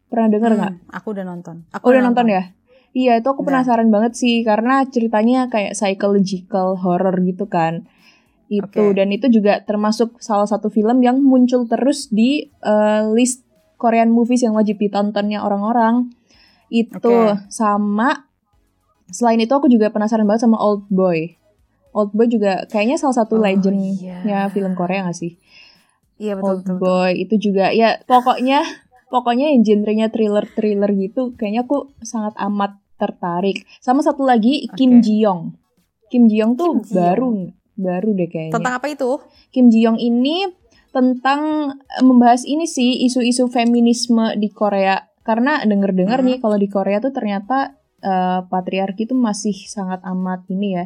Pernah 0.09 0.27
denger 0.33 0.51
nggak? 0.57 0.73
Hmm, 0.73 0.89
aku 0.89 1.07
udah 1.13 1.25
nonton. 1.25 1.55
Aku 1.69 1.85
Oh, 1.85 1.91
udah 1.93 2.01
nonton 2.01 2.33
ya? 2.33 2.49
Iya, 2.97 3.21
itu 3.21 3.29
aku 3.29 3.45
penasaran 3.45 3.93
banget 3.93 4.17
sih 4.17 4.41
karena 4.41 4.81
ceritanya 4.89 5.45
kayak 5.45 5.77
psychological 5.77 6.73
horror 6.81 7.13
gitu 7.21 7.45
kan. 7.45 7.85
Itu 8.49 8.89
Oke. 8.89 8.97
dan 8.97 9.13
itu 9.13 9.29
juga 9.29 9.61
termasuk 9.61 10.17
salah 10.17 10.49
satu 10.49 10.73
film 10.73 11.05
yang 11.05 11.21
muncul 11.21 11.69
terus 11.69 12.09
di 12.09 12.49
eh, 12.49 13.03
list 13.13 13.45
Korean 13.77 14.09
movies 14.09 14.41
yang 14.41 14.57
wajib 14.57 14.81
ditontonnya 14.81 15.45
orang-orang. 15.45 16.09
Itu 16.73 17.13
Oke. 17.37 17.45
sama 17.53 18.25
selain 19.13 19.37
itu 19.37 19.53
aku 19.53 19.69
juga 19.69 19.93
penasaran 19.93 20.25
banget 20.25 20.49
sama 20.49 20.57
Old 20.57 20.89
Boy. 20.89 21.38
Old 21.91 22.11
Boy 22.11 22.27
juga 22.27 22.65
kayaknya 22.65 22.95
salah 22.95 23.17
satu 23.17 23.37
Oh, 23.37 23.41
legendnya 23.41 24.21
iya. 24.23 24.49
film 24.49 24.73
Korea 24.73 25.05
gak 25.05 25.17
sih? 25.17 25.37
Iya 26.15 26.35
betul 26.35 26.45
Old 26.45 26.59
betul. 26.61 26.75
betul. 26.75 26.83
Boy 26.83 27.11
itu 27.17 27.35
juga 27.39 27.65
ya 27.71 27.89
pokoknya 28.03 28.59
pokoknya 29.07 29.49
yang 29.49 29.63
genrenya 29.63 30.07
thriller 30.07 30.45
thriller 30.47 30.91
gitu 30.93 31.33
kayaknya 31.33 31.63
aku 31.63 31.91
sangat 31.99 32.37
amat 32.37 32.77
tertarik 32.95 33.63
sama 33.79 33.99
satu 33.99 34.21
lagi 34.21 34.67
Kim 34.75 34.99
Oke. 34.99 35.01
Ji 35.01 35.23
Young 35.23 35.55
Kim 36.07 36.27
Ji 36.27 36.37
Young 36.37 36.53
tuh 36.53 36.77
Kim 36.77 36.85
Ji 36.85 36.93
baru 36.93 37.27
baru 37.73 38.09
deh 38.11 38.27
kayaknya 38.27 38.53
Tentang 38.59 38.73
apa 38.75 38.87
itu? 38.91 39.09
Kim 39.49 39.71
Ji 39.71 39.79
Young 39.81 39.97
ini 39.97 40.45
tentang 40.89 41.41
eh, 41.79 42.03
membahas 42.03 42.43
ini 42.43 42.65
sih 42.65 43.01
isu-isu 43.01 43.47
feminisme 43.47 44.35
di 44.35 44.49
Korea 44.49 44.99
karena 45.21 45.61
denger-dengar 45.63 46.19
Hmm. 46.19 46.27
nih 46.27 46.37
kalau 46.37 46.57
di 46.57 46.67
Korea 46.67 46.99
tuh 46.99 47.09
ternyata 47.09 47.77
eh, 47.99 48.39
patriarki 48.43 49.05
itu 49.05 49.15
masih 49.15 49.55
sangat 49.65 50.03
amat 50.03 50.43
ini 50.49 50.75
ya 50.75 50.85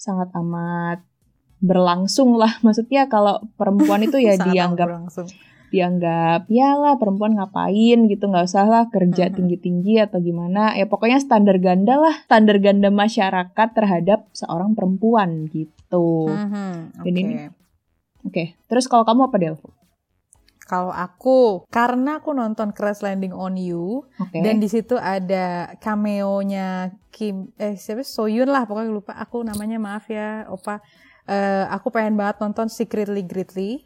sangat 0.00 0.32
amat 0.32 1.04
berlangsung 1.60 2.40
lah. 2.40 2.56
Maksudnya 2.64 3.06
kalau 3.06 3.44
perempuan 3.60 4.00
itu 4.00 4.16
ya 4.16 4.40
dianggap 4.48 4.88
dianggap 5.70 6.50
ya 6.50 6.74
lah 6.74 6.96
perempuan 6.96 7.36
ngapain? 7.36 8.08
gitu. 8.08 8.24
Nggak 8.26 8.48
usah 8.48 8.64
lah 8.66 8.84
kerja 8.88 9.28
tinggi-tinggi 9.30 10.00
atau 10.00 10.18
gimana. 10.18 10.74
Ya 10.74 10.88
pokoknya 10.88 11.20
standar 11.20 11.60
ganda 11.60 12.00
lah. 12.00 12.16
Standar 12.26 12.58
ganda 12.58 12.88
masyarakat 12.88 13.68
terhadap 13.76 14.26
seorang 14.32 14.72
perempuan 14.72 15.46
gitu. 15.52 16.26
Mhm, 16.26 17.04
Dan 17.04 17.14
Oke. 17.14 17.20
ini- 17.20 17.38
oke 18.20 18.44
terus 18.68 18.84
kalau 18.84 19.04
kamu 19.04 19.32
apa 19.32 19.36
Del? 19.40 19.56
Kalau 20.70 20.94
aku, 20.94 21.66
karena 21.66 22.22
aku 22.22 22.30
nonton 22.30 22.70
Crash 22.70 23.02
Landing 23.02 23.34
on 23.34 23.58
You, 23.58 24.06
Oke. 24.22 24.38
dan 24.38 24.62
di 24.62 24.70
situ 24.70 24.94
ada 24.94 25.74
cameo-nya 25.82 26.94
Kim, 27.10 27.50
eh 27.58 27.74
siapa? 27.74 28.06
Soyun 28.06 28.46
lah, 28.46 28.70
pokoknya 28.70 28.94
lupa 28.94 29.18
aku 29.18 29.42
namanya, 29.42 29.82
maaf 29.82 30.06
ya, 30.06 30.46
Opa. 30.46 30.78
Eh, 31.26 31.66
aku 31.66 31.90
pengen 31.90 32.14
banget 32.14 32.38
nonton 32.38 32.70
Secretly 32.70 33.26
Greatly. 33.26 33.82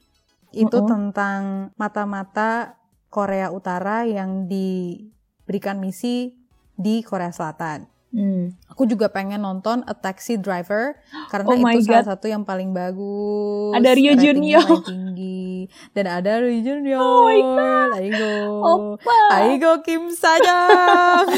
Itu 0.52 0.84
Mm-mm. 0.84 0.92
tentang 0.92 1.40
mata-mata 1.80 2.76
Korea 3.08 3.48
Utara 3.48 4.04
yang 4.04 4.44
diberikan 4.44 5.80
misi 5.80 6.36
di 6.76 7.00
Korea 7.00 7.32
Selatan. 7.32 7.93
Hmm. 8.14 8.54
Aku 8.70 8.86
juga 8.86 9.10
pengen 9.10 9.42
nonton 9.42 9.82
A 9.84 9.94
Taxi 9.94 10.38
Driver 10.38 10.94
karena 11.34 11.50
Oh 11.50 11.58
itu 11.58 11.82
salah 11.82 12.06
God. 12.06 12.10
satu 12.14 12.26
yang 12.30 12.46
paling 12.46 12.70
bagus. 12.70 13.74
Ada 13.74 13.90
Junyo. 13.98 14.62
paling 14.62 14.86
tinggi 14.86 15.66
dan 15.92 16.06
ada 16.06 16.38
Ryo 16.38 16.60
Junyo. 16.62 17.00
Oh 17.02 17.26
my 17.26 17.40
God. 17.42 17.90
Aigo. 17.98 18.34
Opa. 18.62 19.18
Aigo 19.34 19.72
Kim 19.82 20.14
Sajang. 20.14 21.26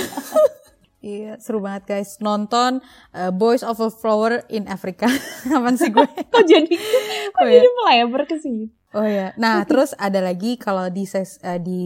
Iya, 1.07 1.39
seru 1.39 1.62
banget 1.62 1.87
guys. 1.87 2.19
Nonton 2.19 2.83
uh, 3.15 3.31
Boys 3.31 3.62
of 3.62 3.79
a 3.79 3.95
Flower 3.95 4.43
in 4.51 4.67
Africa. 4.67 5.07
Aman 5.55 5.79
sih 5.79 5.95
gue. 5.95 6.03
Kok 6.35 6.43
jadi 6.43 6.67
kok 7.31 7.39
Oh, 7.39 7.47
jadi 7.47 7.69
melebar 7.79 8.27
ke 8.27 8.43
situ? 8.43 8.75
Oh 8.91 9.07
ya. 9.07 9.31
Nah, 9.39 9.62
terus 9.62 9.95
ada 10.03 10.19
lagi 10.19 10.59
kalau 10.59 10.91
di 10.91 11.07
ses, 11.07 11.39
eh, 11.47 11.62
di 11.62 11.83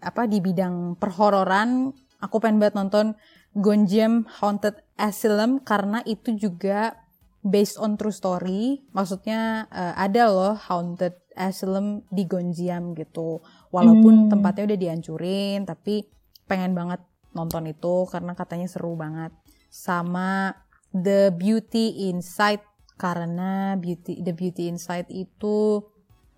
apa 0.00 0.24
di 0.24 0.40
bidang 0.40 0.96
perhororan, 0.96 1.92
aku 2.22 2.40
pengen 2.40 2.62
banget 2.62 2.78
nonton 2.80 3.12
Gonjiam 3.52 4.24
Haunted 4.40 4.80
Asylum 4.96 5.60
karena 5.60 6.00
itu 6.08 6.32
juga 6.36 6.96
based 7.42 7.76
on 7.76 7.98
true 8.00 8.14
story. 8.14 8.80
Maksudnya 8.94 9.66
eh, 9.68 9.94
ada 9.98 10.30
loh 10.30 10.54
Haunted 10.56 11.18
Asylum 11.36 12.04
di 12.12 12.24
Gonjiam 12.28 12.92
gitu. 12.96 13.40
Walaupun 13.72 14.26
Hmm. 14.26 14.30
tempatnya 14.30 14.72
udah 14.72 14.78
dihancurin, 14.78 15.64
tapi 15.64 16.04
pengen 16.44 16.76
banget 16.76 17.00
nonton 17.32 17.64
itu 17.68 18.04
karena 18.12 18.36
katanya 18.36 18.68
seru 18.68 18.92
banget. 18.96 19.32
Sama 19.72 20.52
The 20.92 21.32
Beauty 21.32 22.12
Inside 22.12 22.60
karena 23.00 23.74
beauty 23.80 24.20
The 24.20 24.36
Beauty 24.36 24.68
Inside 24.68 25.08
itu 25.08 25.80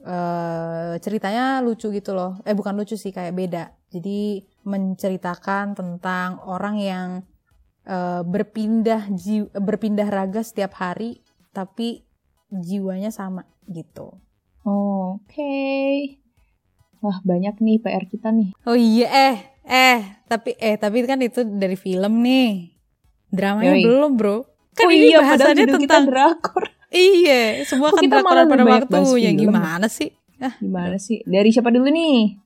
eh 0.04 1.00
ceritanya 1.00 1.64
lucu 1.64 1.88
gitu 1.88 2.12
loh. 2.12 2.36
Eh 2.44 2.52
bukan 2.52 2.76
lucu 2.76 2.94
sih 2.94 3.08
kayak 3.10 3.32
beda. 3.32 3.64
Jadi 3.88 4.44
menceritakan 4.68 5.72
tentang 5.72 6.44
orang 6.44 6.76
yang 6.76 7.08
eh, 7.88 8.20
berpindah 8.22 9.08
ji- 9.16 9.48
berpindah 9.50 10.08
raga 10.12 10.44
setiap 10.44 10.76
hari 10.76 11.24
tapi 11.56 12.04
jiwanya 12.52 13.08
sama 13.08 13.48
gitu. 13.64 14.20
Oke. 14.64 15.56
Wah, 17.04 17.20
banyak 17.20 17.60
nih 17.60 17.76
PR 17.80 18.04
kita 18.08 18.32
nih. 18.32 18.56
Oh 18.64 18.76
iya 18.76 19.08
eh 19.08 19.36
eh 19.64 20.00
tapi 20.24 20.56
eh 20.56 20.76
tapi 20.80 21.04
kan 21.04 21.20
itu 21.20 21.44
dari 21.44 21.76
film 21.76 22.24
nih. 22.24 22.72
Dramanya 23.28 23.76
Yoi. 23.76 23.84
belum, 23.84 24.10
Bro. 24.16 24.36
Kan 24.74 24.88
oh 24.88 24.94
ini 24.94 25.14
iya, 25.14 25.22
bahasannya 25.22 25.66
tentang 25.70 26.04
drakor. 26.10 26.64
Iya, 26.94 27.66
semua 27.66 27.90
kan 27.90 28.06
malah 28.22 28.46
pada 28.46 28.62
waktunya. 28.62 29.34
film? 29.34 29.50
Gimana 29.50 29.86
sih? 29.90 30.14
Ah, 30.38 30.54
Gimana 30.62 30.96
sih? 31.02 31.18
Dari 31.26 31.50
siapa 31.50 31.74
dulu 31.74 31.90
nih? 31.90 32.38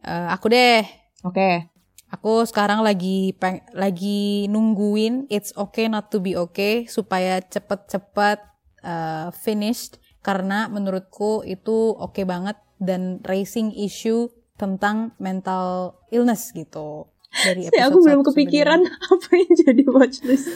eh, 0.00 0.26
aku 0.32 0.48
deh. 0.48 0.80
Oke. 1.28 1.68
Aku 2.10 2.42
sekarang 2.42 2.82
lagi 2.82 3.36
peng 3.38 3.62
lagi 3.70 4.50
nungguin 4.50 5.30
It's 5.30 5.54
Okay 5.54 5.86
Not 5.86 6.10
to 6.10 6.18
Be 6.18 6.34
Okay 6.34 6.88
supaya 6.90 7.38
cepet-cepet 7.38 8.42
uh, 8.82 9.30
finished 9.30 10.02
karena 10.20 10.66
menurutku 10.66 11.46
itu 11.46 11.94
oke 11.94 12.26
banget 12.26 12.58
dan 12.82 13.22
raising 13.22 13.70
issue 13.70 14.26
tentang 14.58 15.14
mental 15.22 16.02
illness 16.10 16.50
gitu 16.50 17.06
dari 17.46 17.64
episode 17.70 17.78
aku 17.94 17.98
belum 18.02 18.20
kepikiran 18.26 18.80
apa 19.14 19.28
yang 19.38 19.52
jadi 19.54 19.84
watchlist. 19.86 20.50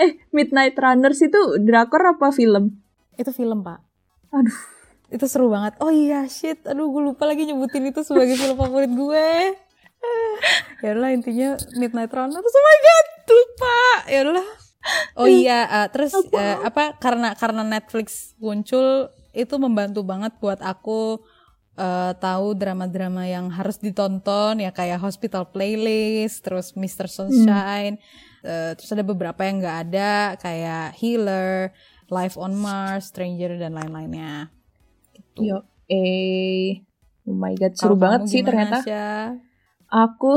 Eh, 0.00 0.18
Midnight 0.34 0.74
Runners 0.78 1.20
itu 1.22 1.58
drakor 1.62 2.02
apa 2.16 2.30
film? 2.30 2.84
itu 3.18 3.30
film 3.30 3.62
pak. 3.62 3.78
Aduh. 4.34 4.58
itu 5.14 5.30
seru 5.30 5.46
banget. 5.46 5.78
Oh 5.78 5.94
iya 5.94 6.26
shit. 6.26 6.58
Aduh 6.66 6.90
gue 6.90 7.02
lupa 7.14 7.28
lagi 7.28 7.46
nyebutin 7.46 7.86
itu 7.86 8.02
sebagai 8.02 8.34
film 8.34 8.58
favorit 8.58 8.90
gue. 8.90 9.28
Ya 10.84 10.92
udah 10.92 11.16
intinya 11.16 11.56
Midnight 11.80 12.12
Runners. 12.12 12.36
Oh 12.36 12.64
my 12.68 12.78
god 12.84 13.06
lupa. 13.24 13.80
Ya 14.04 14.20
udah 14.28 14.48
oh 15.16 15.24
iya 15.24 15.64
uh, 15.64 15.88
terus 15.88 16.12
uh, 16.12 16.60
apa 16.60 17.00
karena 17.00 17.32
karena 17.32 17.64
Netflix 17.64 18.36
muncul 18.36 19.08
itu 19.32 19.54
membantu 19.56 20.04
banget 20.04 20.36
buat 20.36 20.60
aku 20.60 21.24
uh, 21.80 22.12
tahu 22.20 22.52
drama-drama 22.52 23.24
yang 23.24 23.48
harus 23.48 23.80
ditonton 23.80 24.60
ya 24.60 24.76
kayak 24.76 25.00
Hospital 25.00 25.48
Playlist 25.48 26.44
terus 26.44 26.76
Mr. 26.76 27.08
Sunshine 27.08 27.96
uh, 28.44 28.72
terus 28.76 28.92
ada 28.92 29.02
beberapa 29.02 29.40
yang 29.42 29.64
nggak 29.64 29.78
ada 29.88 30.38
kayak 30.38 30.94
Healer 31.00 31.72
Life 32.12 32.36
on 32.36 32.54
Mars 32.54 33.10
Stranger 33.10 33.56
dan 33.56 33.72
lain-lainnya 33.72 34.52
gitu. 35.16 35.40
Yo, 35.40 35.58
eh. 35.88 36.84
Oh 37.24 37.32
my 37.32 37.56
god, 37.56 37.72
seru 37.74 37.96
banget 37.96 38.28
sih 38.28 38.44
ternyata. 38.44 38.84
Sya? 38.84 39.40
Aku 39.88 40.36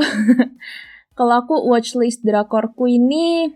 kalau 1.17 1.35
aku 1.43 1.67
watchlist 1.67 2.23
drakorku 2.23 2.87
ini 2.87 3.51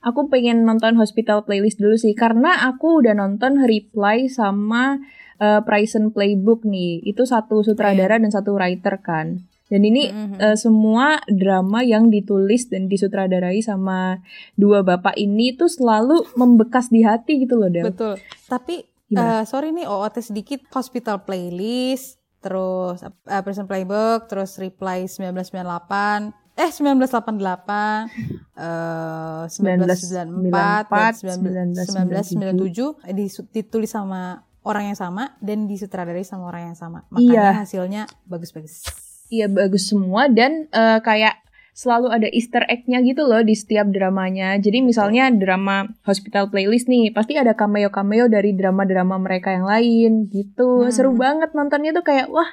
aku 0.00 0.32
pengen 0.32 0.64
nonton 0.64 0.96
Hospital 0.96 1.44
Playlist 1.44 1.76
dulu 1.76 2.00
sih 2.00 2.16
karena 2.16 2.64
aku 2.64 3.04
udah 3.04 3.12
nonton 3.12 3.60
Reply 3.68 4.32
sama 4.32 4.96
uh, 5.36 5.60
Prison 5.64 6.08
Playbook 6.12 6.64
nih. 6.64 7.04
Itu 7.04 7.28
satu 7.28 7.60
sutradara 7.60 8.16
dan 8.16 8.32
satu 8.32 8.56
writer 8.56 9.04
kan. 9.04 9.44
Dan 9.70 9.80
ini 9.82 10.02
Mhm. 10.04 10.36
uh, 10.36 10.56
semua 10.56 11.06
drama 11.24 11.80
yang 11.80 12.06
ditulis 12.06 12.66
dan 12.66 12.84
disutradarai 12.84 13.62
sama 13.62 14.18
dua 14.54 14.82
bapak 14.82 15.14
ini 15.14 15.54
tuh 15.54 15.66
selalu 15.66 16.26
membekas 16.34 16.90
di 16.90 17.00
hati 17.00 17.38
gitu 17.38 17.54
loh, 17.54 17.70
Del. 17.70 17.86
Betul. 17.86 18.18
Tapi 18.44 18.82
Gimana? 19.06 19.42
sorry 19.44 19.70
nih 19.70 19.86
OOT 19.86 20.18
sedikit 20.20 20.58
Hospital 20.70 21.22
Playlist, 21.22 22.18
terus 22.40 22.98
eh, 23.02 23.10
Prison 23.40 23.64
Playbook, 23.64 24.26
terus 24.26 24.54
Reply 24.56 25.06
1998, 25.06 26.34
eh 26.56 26.70
1988, 26.70 28.10
eh 28.56 29.46
1994 29.46 31.22
dan 31.22 31.68
1997 31.70 32.98
eh, 33.02 33.14
disu- 33.14 33.46
ditulis 33.48 33.88
sama 33.88 34.40
orang 34.60 34.84
yang 34.86 34.98
sama 34.98 35.38
dan 35.38 35.64
disutradarai 35.64 36.20
sama 36.22 36.44
orang 36.44 36.72
yang 36.72 36.76
sama. 36.76 37.06
Makanya 37.08 37.32
Iya. 37.32 37.46
hasilnya 37.56 38.02
bagus-bagus. 38.24 38.82
Iya 39.30 39.46
bagus 39.46 39.86
semua 39.88 40.26
dan 40.26 40.66
eh, 40.74 40.98
kayak 41.00 41.38
selalu 41.80 42.12
ada 42.12 42.28
Easter 42.28 42.66
egg-nya 42.68 43.00
gitu 43.00 43.24
loh 43.24 43.40
di 43.40 43.56
setiap 43.56 43.88
dramanya. 43.88 44.58
Jadi 44.60 44.84
misalnya 44.84 45.32
drama 45.32 45.88
Hospital 46.04 46.52
Playlist 46.52 46.90
nih, 46.90 47.14
pasti 47.14 47.40
ada 47.40 47.56
cameo-cameo 47.56 48.28
dari 48.28 48.52
drama-drama 48.52 49.16
mereka 49.16 49.54
yang 49.54 49.64
lain 49.64 50.28
gitu. 50.28 50.84
Hmm. 50.84 50.92
Seru 50.92 51.16
banget 51.16 51.56
nontonnya 51.56 51.96
tuh 51.96 52.04
kayak 52.04 52.28
wah 52.28 52.50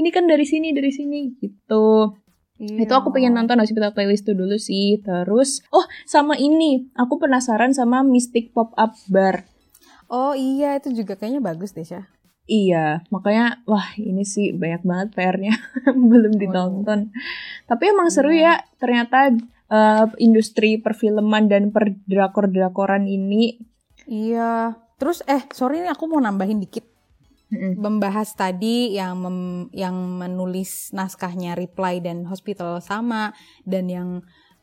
ini 0.00 0.08
kan 0.08 0.24
dari 0.24 0.48
sini 0.48 0.72
dari 0.72 0.88
sini 0.88 1.36
gitu. 1.36 2.16
Itu 2.62 2.94
aku 2.94 3.10
pengen 3.10 3.34
nonton 3.34 3.58
Hospital 3.58 3.90
Playlist 3.90 4.24
tuh 4.24 4.38
dulu 4.38 4.54
sih. 4.56 5.02
Terus 5.02 5.60
oh 5.74 5.84
sama 6.06 6.38
ini 6.38 6.88
aku 6.94 7.18
penasaran 7.18 7.74
sama 7.74 8.06
Mystic 8.06 8.54
Pop 8.54 8.72
Up 8.78 8.94
Bar. 9.10 9.44
Oh 10.12 10.36
iya, 10.36 10.76
itu 10.76 10.92
juga 10.92 11.16
kayaknya 11.16 11.40
bagus 11.40 11.72
deh, 11.72 11.88
Syah. 11.88 12.04
Iya, 12.42 13.06
makanya 13.08 13.62
wah 13.64 13.86
ini 13.94 14.26
sih 14.26 14.50
banyak 14.50 14.82
banget 14.82 15.08
PR-nya 15.14 15.54
belum 16.10 16.34
ditonton. 16.36 17.14
Tapi 17.70 17.84
emang 17.86 18.10
seru 18.10 18.34
Iya. 18.34 18.58
ya 18.58 18.66
ternyata 18.82 19.30
eh, 19.70 20.06
industri 20.18 20.76
perfilman 20.82 21.46
dan 21.46 21.70
perdrakor-drakoran 21.70 23.06
ini. 23.06 23.62
Iya. 24.04 24.74
Terus 24.98 25.22
eh 25.26 25.46
sorry 25.54 25.82
nih 25.82 25.94
aku 25.94 26.10
mau 26.10 26.18
nambahin 26.18 26.58
dikit. 26.58 26.90
Mm-mm. 27.52 27.76
membahas 27.76 28.32
tadi 28.32 28.96
yang 28.96 29.20
mem- 29.20 29.68
yang 29.76 29.92
menulis 29.92 30.88
naskahnya 30.96 31.52
Reply 31.52 32.00
dan 32.00 32.24
Hospital 32.24 32.80
sama 32.80 33.36
dan 33.68 33.92
yang 33.92 34.08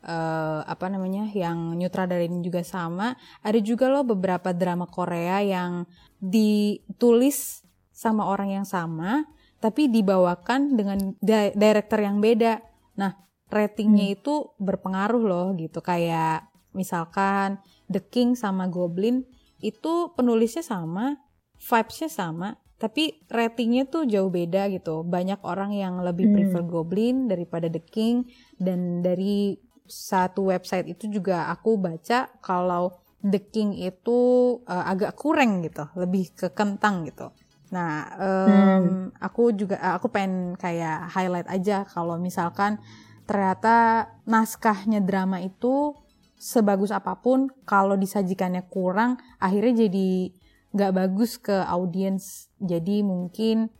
eh, 0.02 0.60
apa 0.66 0.90
namanya 0.90 1.30
yang 1.30 1.78
nyutradarin 1.78 2.42
juga 2.42 2.66
sama 2.66 3.14
ada 3.46 3.62
juga 3.62 3.86
loh 3.86 4.02
beberapa 4.02 4.50
drama 4.50 4.90
Korea 4.90 5.38
yang 5.38 5.86
ditulis 6.18 7.59
sama 8.00 8.24
orang 8.24 8.48
yang 8.56 8.64
sama 8.64 9.28
tapi 9.60 9.92
dibawakan 9.92 10.72
dengan 10.72 11.12
di- 11.20 11.52
director 11.52 12.00
yang 12.00 12.24
beda 12.24 12.64
nah 12.96 13.12
ratingnya 13.52 14.16
itu 14.16 14.56
berpengaruh 14.56 15.20
loh 15.20 15.46
gitu 15.60 15.84
kayak 15.84 16.48
misalkan 16.72 17.60
The 17.92 18.00
King 18.00 18.40
sama 18.40 18.72
Goblin 18.72 19.28
itu 19.60 20.16
penulisnya 20.16 20.64
sama 20.64 21.20
vibes-nya 21.60 22.08
sama 22.08 22.56
tapi 22.80 23.20
ratingnya 23.28 23.84
tuh 23.92 24.08
jauh 24.08 24.32
beda 24.32 24.72
gitu. 24.72 25.04
Banyak 25.04 25.44
orang 25.44 25.76
yang 25.76 26.00
lebih 26.00 26.32
Hmm. 26.32 26.34
prefer 26.40 26.62
Goblin 26.64 27.28
daripada 27.28 27.68
The 27.68 27.84
King 27.84 28.24
dan 28.56 29.04
dari 29.04 29.60
satu 29.84 30.48
website 30.48 30.88
itu 30.88 31.12
juga 31.12 31.52
aku 31.52 31.76
baca 31.76 32.32
kalau 32.40 33.04
The 33.20 33.52
King 33.52 33.76
itu 33.76 34.18
uh, 34.64 34.84
agak 34.88 35.12
kurang 35.20 35.60
gitu, 35.60 35.84
lebih 35.92 36.32
ke 36.32 36.48
kentang 36.56 37.04
gitu. 37.04 37.28
Nah, 37.70 38.10
em, 38.18 39.14
aku 39.22 39.54
juga 39.54 39.78
aku 39.78 40.10
pengen 40.10 40.58
kayak 40.58 41.10
highlight 41.14 41.46
aja 41.46 41.86
kalau 41.86 42.18
misalkan 42.18 42.82
ternyata 43.30 44.10
naskahnya 44.26 44.98
drama 44.98 45.38
itu 45.38 45.94
sebagus 46.34 46.90
apa 46.90 47.20
pun 47.22 47.52
kalau 47.62 47.94
disajikannya 47.94 48.66
kurang 48.66 49.20
akhirnya 49.38 49.86
jadi 49.86 50.34
nggak 50.74 50.92
bagus 50.94 51.38
ke 51.38 51.54
audiens. 51.54 52.50
Jadi 52.58 53.06
mungkin 53.06 53.70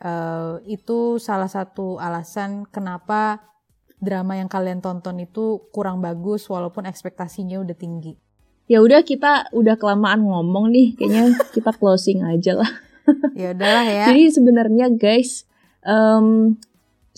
eh, 0.00 0.54
itu 0.68 1.16
salah 1.16 1.48
satu 1.48 1.96
alasan 1.96 2.68
kenapa 2.68 3.48
drama 3.98 4.38
yang 4.38 4.46
kalian 4.46 4.78
tonton 4.78 5.18
itu 5.24 5.68
kurang 5.74 5.98
bagus 6.04 6.46
walaupun 6.46 6.86
ekspektasinya 6.86 7.58
udah 7.64 7.76
tinggi. 7.76 8.14
Ya 8.68 8.84
udah 8.84 9.00
kita 9.00 9.48
udah 9.56 9.80
kelamaan 9.80 10.28
ngomong 10.28 10.68
nih, 10.68 10.92
kayaknya 11.00 11.40
kita 11.56 11.72
closing 11.72 12.20
aja 12.20 12.52
lah. 12.52 12.68
Ya 13.38 13.54
udahlah 13.56 13.86
ya. 13.86 14.04
Jadi 14.12 14.22
sebenarnya 14.32 14.86
guys, 14.94 15.44
em, 15.84 16.56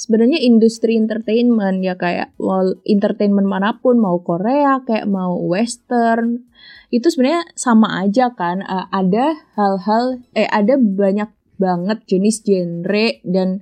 sebenarnya 0.00 0.40
industri 0.40 0.96
entertainment 0.96 1.84
ya 1.84 1.94
kayak 2.00 2.32
mau 2.40 2.64
entertainment 2.88 3.44
mana 3.44 3.76
pun, 3.78 4.00
mau 4.00 4.20
Korea, 4.24 4.80
kayak 4.86 5.04
mau 5.04 5.36
Western, 5.36 6.48
itu 6.88 7.06
sebenarnya 7.12 7.44
sama 7.52 8.00
aja 8.00 8.32
kan. 8.32 8.64
Eh, 8.64 8.86
ada 8.90 9.36
hal-hal, 9.54 10.24
eh 10.32 10.48
ada 10.48 10.80
banyak 10.80 11.30
banget 11.60 11.98
jenis 12.08 12.40
genre 12.40 13.20
dan 13.22 13.60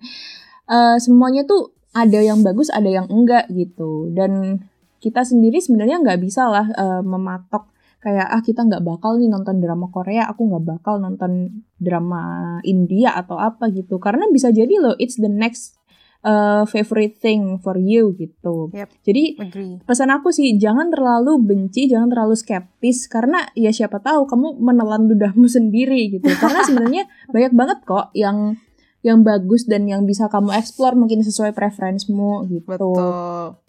eh, 0.71 0.97
semuanya 1.03 1.43
tuh 1.43 1.75
ada 1.97 2.23
yang 2.23 2.47
bagus, 2.47 2.71
ada 2.71 2.87
yang 2.87 3.11
enggak 3.11 3.51
gitu. 3.51 4.07
Dan 4.14 4.62
kita 5.03 5.27
sendiri 5.27 5.59
sebenarnya 5.59 5.99
nggak 6.03 6.21
bisa 6.23 6.47
lah 6.47 6.67
eh, 6.71 7.03
mematok 7.03 7.71
kayak 8.09 8.25
ah 8.25 8.40
kita 8.40 8.64
nggak 8.64 8.81
bakal 8.81 9.21
nih 9.21 9.29
nonton 9.29 9.61
drama 9.61 9.92
Korea, 9.92 10.25
aku 10.33 10.49
nggak 10.49 10.64
bakal 10.64 10.97
nonton 10.97 11.61
drama 11.77 12.57
India 12.64 13.12
atau 13.12 13.37
apa 13.37 13.68
gitu. 13.68 14.01
Karena 14.01 14.25
bisa 14.33 14.49
jadi 14.49 14.81
loh 14.81 14.97
it's 14.97 15.21
the 15.21 15.29
next 15.29 15.77
uh, 16.25 16.64
favorite 16.64 17.21
thing 17.21 17.61
for 17.61 17.77
you 17.77 18.16
gitu. 18.16 18.73
Yep. 18.73 18.88
Jadi 19.05 19.25
Agree. 19.37 19.77
pesan 19.85 20.09
aku 20.09 20.33
sih 20.33 20.57
jangan 20.57 20.88
terlalu 20.88 21.37
benci, 21.37 21.85
jangan 21.85 22.09
terlalu 22.09 22.33
skeptis 22.40 23.05
karena 23.12 23.44
ya 23.53 23.68
siapa 23.68 24.01
tahu 24.01 24.25
kamu 24.25 24.57
menelan 24.57 25.05
ludahmu 25.05 25.44
sendiri 25.61 26.16
gitu. 26.16 26.33
Karena 26.40 26.64
sebenarnya 26.64 27.05
banyak 27.35 27.53
banget 27.53 27.79
kok 27.85 28.09
yang 28.16 28.57
yang 29.05 29.21
bagus 29.21 29.68
dan 29.68 29.85
yang 29.85 30.09
bisa 30.09 30.27
kamu 30.33 30.57
explore 30.57 30.97
mungkin 30.97 31.21
sesuai 31.21 31.53
preferensimu 31.53 32.49
gitu. 32.49 32.73
Betul. 32.73 33.61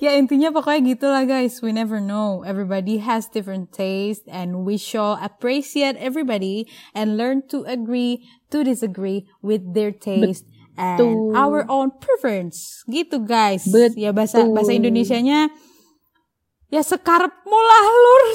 Ya 0.00 0.16
intinya 0.16 0.48
pokoknya 0.50 0.96
gitulah 0.96 1.22
guys. 1.28 1.60
We 1.60 1.70
never 1.76 2.00
know. 2.00 2.42
Everybody 2.42 3.04
has 3.04 3.28
different 3.28 3.70
taste 3.70 4.24
and 4.26 4.64
we 4.64 4.80
should 4.80 5.20
appreciate 5.20 6.00
everybody 6.00 6.66
and 6.96 7.20
learn 7.20 7.44
to 7.52 7.68
agree 7.68 8.24
to 8.50 8.64
disagree 8.64 9.28
with 9.44 9.76
their 9.76 9.92
taste 9.92 10.48
and 10.80 10.98
Betul. 10.98 11.36
our 11.36 11.60
own 11.68 11.92
preference. 12.00 12.82
Gitu 12.88 13.20
guys. 13.28 13.68
Betul. 13.68 14.00
Ya 14.00 14.10
bahasa 14.16 14.48
bahasa 14.48 14.72
Indonesianya 14.72 15.52
ya 16.72 16.80
sekarepmu 16.80 17.58
lah 17.60 17.84
lur. 17.84 18.22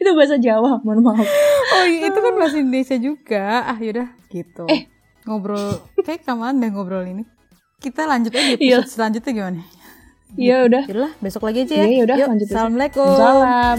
Itu 0.00 0.10
bahasa 0.16 0.40
Jawa, 0.40 0.80
mohon 0.80 1.02
maaf. 1.04 1.28
oh 1.76 1.84
iya 1.84 2.08
itu 2.08 2.16
kan 2.16 2.32
bahasa 2.40 2.56
Indonesia 2.56 2.96
juga. 2.96 3.68
Ah 3.68 3.76
yaudah 3.76 4.08
gitu. 4.32 4.64
Eh. 4.70 4.88
ngobrol 5.24 5.80
kayak 6.04 6.24
kapan 6.24 6.60
deh 6.60 6.70
ngobrol 6.72 7.04
ini. 7.04 7.24
Kita 7.84 8.08
lanjut 8.08 8.32
aja 8.32 8.56
di 8.56 8.64
Iya. 8.64 8.80
episode 8.80 8.88
selanjutnya 8.90 9.32
gimana? 9.36 9.60
Iya 10.34 10.56
udah. 10.66 10.82
Yaudah, 10.88 11.12
besok 11.20 11.42
lagi 11.46 11.62
aja 11.62 11.74
ya. 11.78 11.84
Iya, 11.84 11.96
yaudah, 12.02 12.16
Yuk, 12.16 12.28
lanjut. 12.32 12.46
Assalamualaikum. 12.48 13.12
Salam. 13.14 13.78